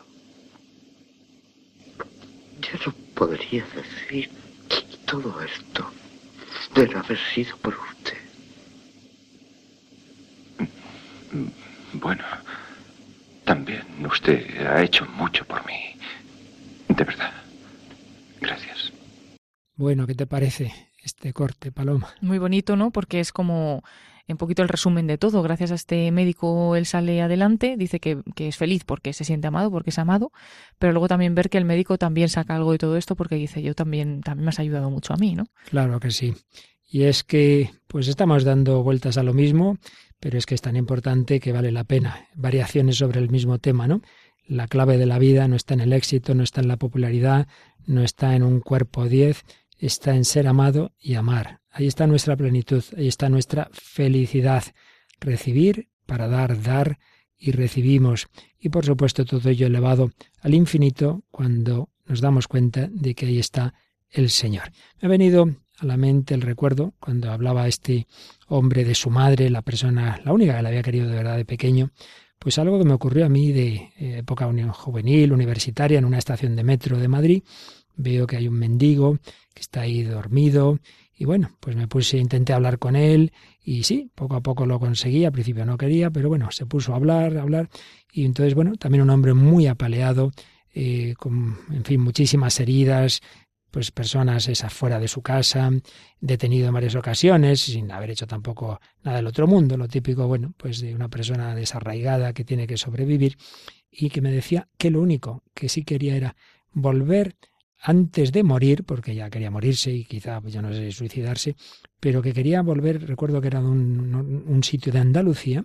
[2.60, 4.30] Ya no podría decir
[5.06, 5.90] todo esto
[6.74, 8.18] de no haber sido por usted.
[11.94, 12.24] Bueno,
[13.44, 15.96] también usted ha hecho mucho por mí.
[16.88, 17.32] De verdad.
[18.40, 18.71] Gracias.
[19.82, 20.72] Bueno, ¿qué te parece
[21.02, 22.14] este corte, Paloma?
[22.20, 22.92] Muy bonito, ¿no?
[22.92, 23.82] Porque es como
[24.28, 25.42] un poquito el resumen de todo.
[25.42, 29.48] Gracias a este médico él sale adelante, dice que, que, es feliz porque se siente
[29.48, 30.30] amado, porque es amado,
[30.78, 33.60] pero luego también ver que el médico también saca algo de todo esto porque dice,
[33.60, 35.48] yo también, también me has ayudado mucho a mí, ¿no?
[35.68, 36.32] Claro que sí.
[36.88, 39.78] Y es que pues estamos dando vueltas a lo mismo,
[40.20, 42.28] pero es que es tan importante que vale la pena.
[42.36, 44.00] Variaciones sobre el mismo tema, ¿no?
[44.46, 47.48] La clave de la vida no está en el éxito, no está en la popularidad,
[47.86, 49.44] no está en un cuerpo diez,
[49.86, 51.60] está en ser amado y amar.
[51.70, 54.64] Ahí está nuestra plenitud, ahí está nuestra felicidad.
[55.20, 56.98] Recibir para dar, dar
[57.36, 58.28] y recibimos.
[58.58, 63.38] Y por supuesto todo ello elevado al infinito cuando nos damos cuenta de que ahí
[63.38, 63.74] está
[64.08, 64.70] el Señor.
[65.00, 68.06] Me ha venido a la mente el recuerdo cuando hablaba este
[68.46, 71.44] hombre de su madre, la persona, la única que le había querido de verdad de
[71.44, 71.90] pequeño,
[72.38, 76.54] pues algo que me ocurrió a mí de eh, época juvenil, universitaria, en una estación
[76.54, 77.42] de metro de Madrid.
[77.96, 79.18] Veo que hay un mendigo
[79.54, 80.78] que está ahí dormido
[81.16, 83.32] y bueno, pues me puse, intenté hablar con él
[83.62, 86.92] y sí, poco a poco lo conseguí, al principio no quería, pero bueno, se puso
[86.92, 87.68] a hablar, a hablar
[88.12, 90.32] y entonces bueno, también un hombre muy apaleado,
[90.74, 93.20] eh, con, en fin, muchísimas heridas,
[93.70, 95.70] pues personas esas fuera de su casa,
[96.20, 100.52] detenido en varias ocasiones, sin haber hecho tampoco nada del otro mundo, lo típico, bueno,
[100.58, 103.38] pues de una persona desarraigada que tiene que sobrevivir,
[103.90, 106.36] y que me decía que lo único que sí quería era
[106.72, 107.36] volver
[107.82, 111.56] antes de morir, porque ya quería morirse y quizá, pues no sé, suicidarse,
[111.98, 115.64] pero que quería volver, recuerdo que era un, un sitio de Andalucía,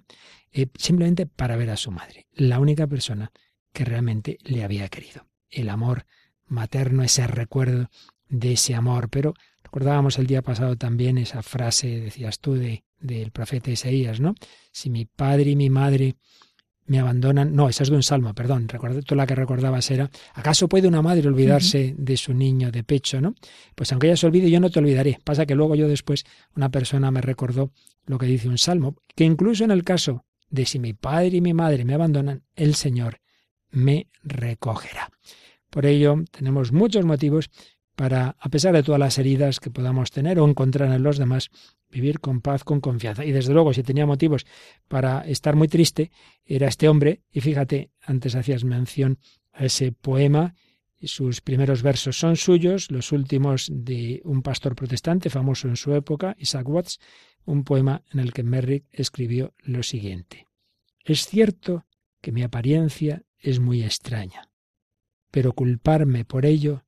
[0.52, 3.32] eh, simplemente para ver a su madre, la única persona
[3.72, 5.28] que realmente le había querido.
[5.50, 6.06] El amor
[6.48, 7.90] materno, ese recuerdo
[8.28, 9.10] de ese amor.
[9.10, 14.36] Pero recordábamos el día pasado también esa frase, decías tú, de, del profeta Isaías, ¿no?
[14.72, 16.16] Si mi padre y mi madre
[16.88, 17.54] me abandonan.
[17.54, 18.68] No, esa es de un salmo, perdón.
[18.68, 22.84] Recuerdo, tú la que recordabas era, ¿acaso puede una madre olvidarse de su niño de
[22.84, 23.36] pecho, no?
[23.76, 25.20] Pues aunque ella se olvide, yo no te olvidaré.
[25.24, 26.26] Pasa que luego yo después,
[26.56, 27.72] una persona me recordó
[28.06, 31.42] lo que dice un salmo, que incluso en el caso de si mi padre y
[31.42, 33.20] mi madre me abandonan, el Señor
[33.70, 35.10] me recogerá.
[35.70, 37.50] Por ello, tenemos muchos motivos
[37.98, 41.50] para, a pesar de todas las heridas que podamos tener o encontrar en los demás,
[41.90, 43.26] vivir con paz, con confianza.
[43.26, 44.46] Y desde luego, si tenía motivos
[44.88, 46.12] para estar muy triste,
[46.46, 49.18] era este hombre, y fíjate, antes hacías mención
[49.52, 50.54] a ese poema,
[51.00, 55.96] y sus primeros versos son suyos, los últimos de un pastor protestante famoso en su
[55.96, 57.00] época, Isaac Watts,
[57.46, 60.46] un poema en el que Merrick escribió lo siguiente.
[61.04, 61.88] Es cierto
[62.22, 64.52] que mi apariencia es muy extraña
[65.32, 66.84] pero culparme por ello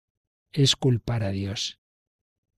[0.52, 1.80] es culpar a Dios.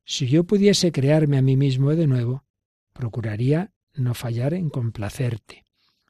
[0.06, 2.46] Si yo pudiese crearme a mí mismo de nuevo,
[2.94, 5.66] procuraría no fallar en complacerte.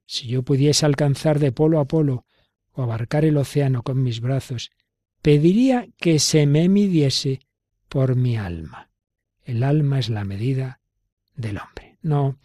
[0.05, 2.25] Si yo pudiese alcanzar de polo a polo
[2.71, 4.71] o abarcar el océano con mis brazos,
[5.21, 7.41] pediría que se me midiese
[7.89, 8.89] por mi alma.
[9.43, 10.79] El alma es la medida
[11.35, 11.97] del hombre.
[12.01, 12.39] No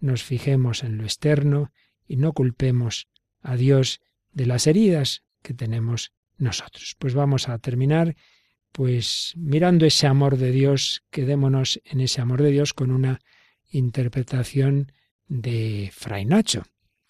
[0.00, 1.72] nos fijemos en lo externo
[2.06, 3.08] y no culpemos
[3.40, 4.00] a Dios
[4.32, 6.96] de las heridas que tenemos nosotros.
[6.98, 8.16] Pues vamos a terminar
[8.76, 13.20] pues mirando ese amor de Dios, quedémonos en ese amor de Dios con una
[13.70, 14.92] interpretación
[15.28, 16.62] de Fray Nacho.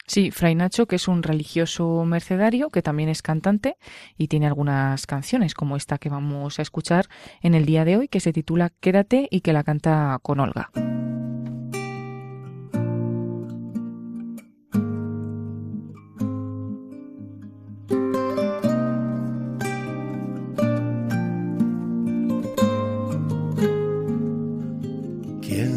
[0.07, 3.79] Sí, Fray Nacho, que es un religioso mercedario, que también es cantante
[4.17, 7.07] y tiene algunas canciones, como esta que vamos a escuchar
[7.43, 10.71] en el día de hoy, que se titula Quédate y que la canta con Olga.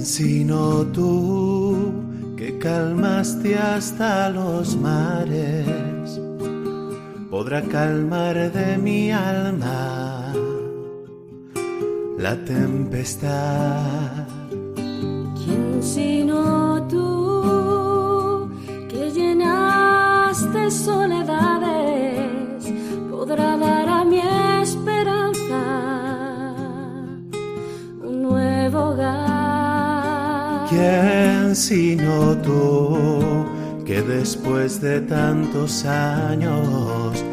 [0.10, 1.94] Sino tú
[2.36, 6.20] que calmaste hasta los mares,
[7.30, 10.34] podrá calmar de mi alma
[12.18, 14.28] la tempestad.
[15.40, 18.50] ¿Quién sino tú
[18.90, 21.79] que llenaste soledades
[30.70, 33.44] ¿Quién sino tú
[33.88, 37.26] que después de tantos años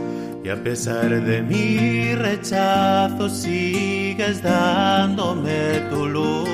[0.43, 6.49] y a pesar de mi rechazo sigues dándome tu luz?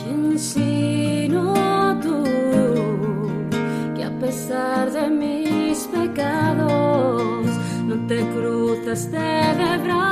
[0.00, 2.22] ¿Quién sino tú
[3.96, 7.46] que a pesar de mis pecados
[7.84, 10.05] no te cruzaste de brazos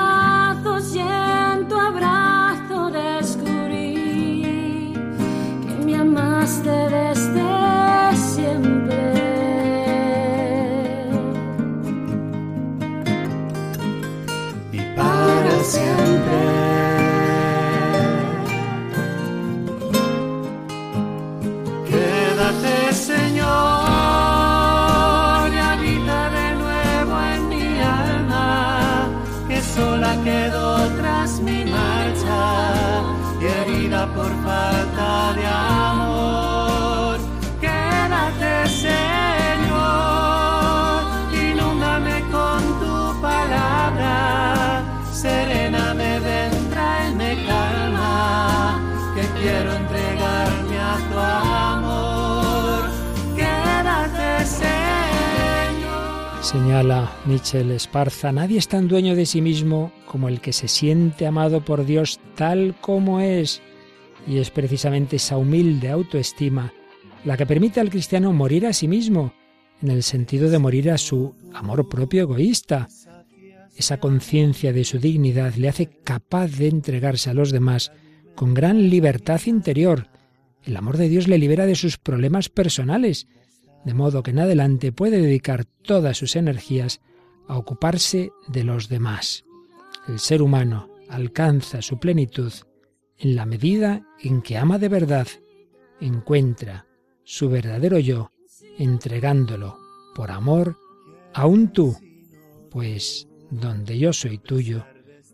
[56.75, 61.25] Señala Michel Esparza, nadie es tan dueño de sí mismo como el que se siente
[61.25, 63.63] amado por Dios tal como es.
[64.27, 66.73] Y es precisamente esa humilde autoestima
[67.25, 69.35] la que permite al cristiano morir a sí mismo,
[69.83, 72.89] en el sentido de morir a su amor propio egoísta.
[73.77, 77.93] Esa conciencia de su dignidad le hace capaz de entregarse a los demás
[78.35, 80.09] con gran libertad interior.
[80.65, 83.29] El amor de Dios le libera de sus problemas personales,
[83.85, 87.01] de modo que en adelante puede dedicar todas sus energías
[87.49, 89.45] a ocuparse de los demás.
[90.09, 92.53] El ser humano alcanza su plenitud
[93.19, 95.29] en la medida en que ama de verdad,
[96.01, 96.87] encuentra
[97.25, 98.31] su verdadero yo,
[98.79, 99.79] entregándolo
[100.15, 100.77] por amor
[101.33, 101.97] aún tú,
[102.71, 104.85] pues donde yo soy tuyo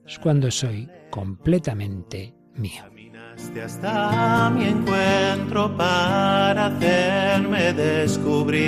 [0.07, 3.00] es cuando soy completamente mío.
[3.41, 8.67] Caminaste hasta mi encuentro para hacerme descubrir.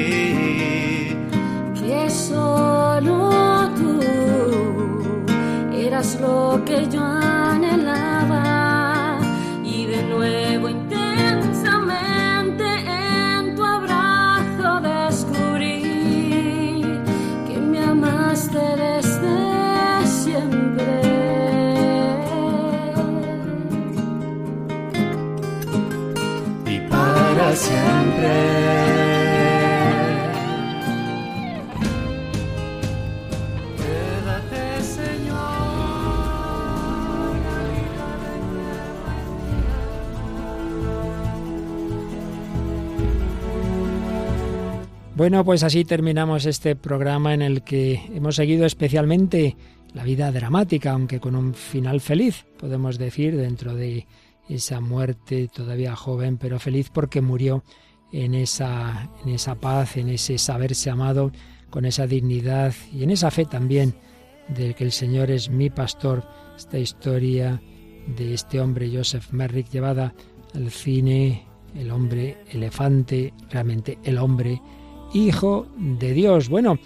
[1.74, 4.00] Que solo tú
[5.74, 8.40] eras lo que yo anhelaba.
[9.64, 15.82] Y de nuevo intensamente en tu abrazo descubrí
[17.46, 19.01] que me amaste desde
[27.52, 28.28] para siempre.
[33.76, 35.36] Quédate, Señor.
[45.14, 49.56] Bueno, pues así terminamos este programa en el que hemos seguido especialmente
[49.92, 54.06] la vida dramática, aunque con un final feliz, podemos decir, dentro de
[54.48, 57.64] esa muerte todavía joven, pero feliz porque murió
[58.12, 61.32] en esa, en esa paz, en ese saberse amado,
[61.70, 63.94] con esa dignidad y en esa fe también
[64.48, 66.26] de que el Señor es mi pastor,
[66.56, 67.62] esta historia
[68.06, 70.14] de este hombre Joseph Merrick llevada
[70.54, 74.60] al cine, el hombre elefante, realmente el hombre
[75.14, 76.48] hijo de Dios.
[76.48, 76.78] Bueno,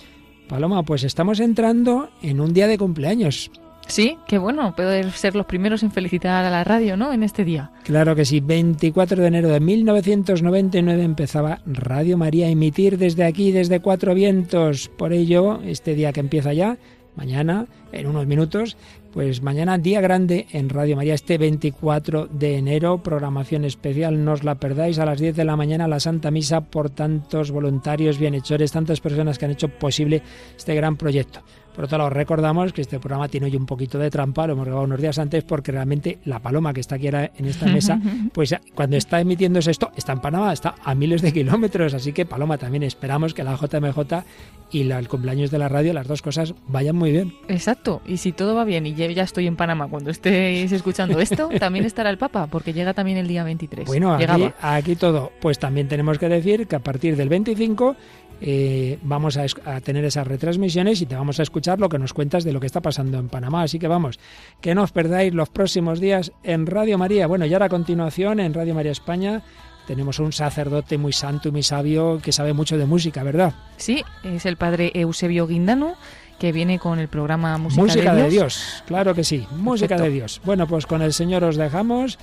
[0.49, 3.51] Paloma, pues estamos entrando en un día de cumpleaños.
[3.87, 7.13] Sí, qué bueno poder ser los primeros en felicitar a la radio, ¿no?
[7.13, 7.71] En este día.
[7.85, 13.53] Claro que sí, 24 de enero de 1999 empezaba Radio María a emitir desde aquí,
[13.53, 14.89] desde Cuatro Vientos.
[14.89, 16.79] Por ello, este día que empieza ya,
[17.15, 18.77] mañana, en unos minutos,
[19.13, 24.45] pues mañana día grande en Radio María, este 24 de enero, programación especial, no os
[24.45, 28.73] la perdáis, a las 10 de la mañana la Santa Misa por tantos voluntarios, bienhechores,
[28.73, 30.23] tantas personas que han hecho posible
[30.57, 31.41] este gran proyecto.
[31.77, 34.65] Por otro lado, recordamos que este programa tiene hoy un poquito de trampa, lo hemos
[34.65, 38.01] grabado unos días antes porque realmente la paloma que está aquí en esta mesa,
[38.33, 42.25] pues cuando está emitiéndose esto, está en Panamá, está a miles de kilómetros, así que
[42.25, 44.25] paloma también esperamos que la JMJ
[44.73, 47.35] y el cumpleaños de la radio, las dos cosas vayan muy bien.
[47.49, 51.51] Exacto, y si todo va bien y ya estoy en Panamá cuando estéis escuchando esto,
[51.61, 53.87] también estará el Papa, porque llega también el día 23.
[53.87, 57.97] Bueno, aquí, aquí todo, pues también tenemos que decir que a partir del 25
[58.41, 59.47] eh, vamos a,
[59.81, 62.67] tener esas retransmisiones y te vamos a escuchar lo que nos cuentas de lo que
[62.67, 63.63] está pasando en Panamá.
[63.63, 64.19] Así que vamos,
[64.61, 67.27] que no os perdáis los próximos días en Radio María.
[67.27, 69.43] Bueno, y ahora a continuación en Radio María España
[69.87, 73.55] tenemos un sacerdote muy santo y muy sabio que sabe mucho de música, ¿verdad?
[73.77, 75.95] Sí, es el padre Eusebio Guindano
[76.39, 78.83] que viene con el programa Música, música de, Dios.
[78.87, 80.41] Claro que sí, música de Dios.
[80.45, 82.19] Bueno, pues con el Señor os dejamos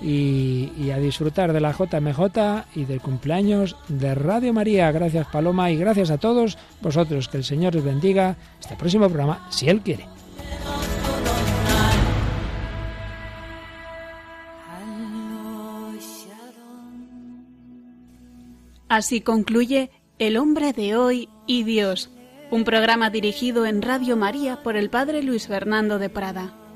[0.00, 4.90] y, a disfrutar de la JMJ y del cumpleaños de Radio María.
[4.92, 7.28] Gracias Paloma y gracias a todos vosotros.
[7.28, 8.36] Que el Señor os bendiga.
[8.60, 10.06] Este próximo programa, si Él quiere.
[18.88, 22.10] Así concluye El hombre de hoy y Dios,
[22.50, 26.67] un programa dirigido en Radio María por el Padre Luis Fernando de Prada.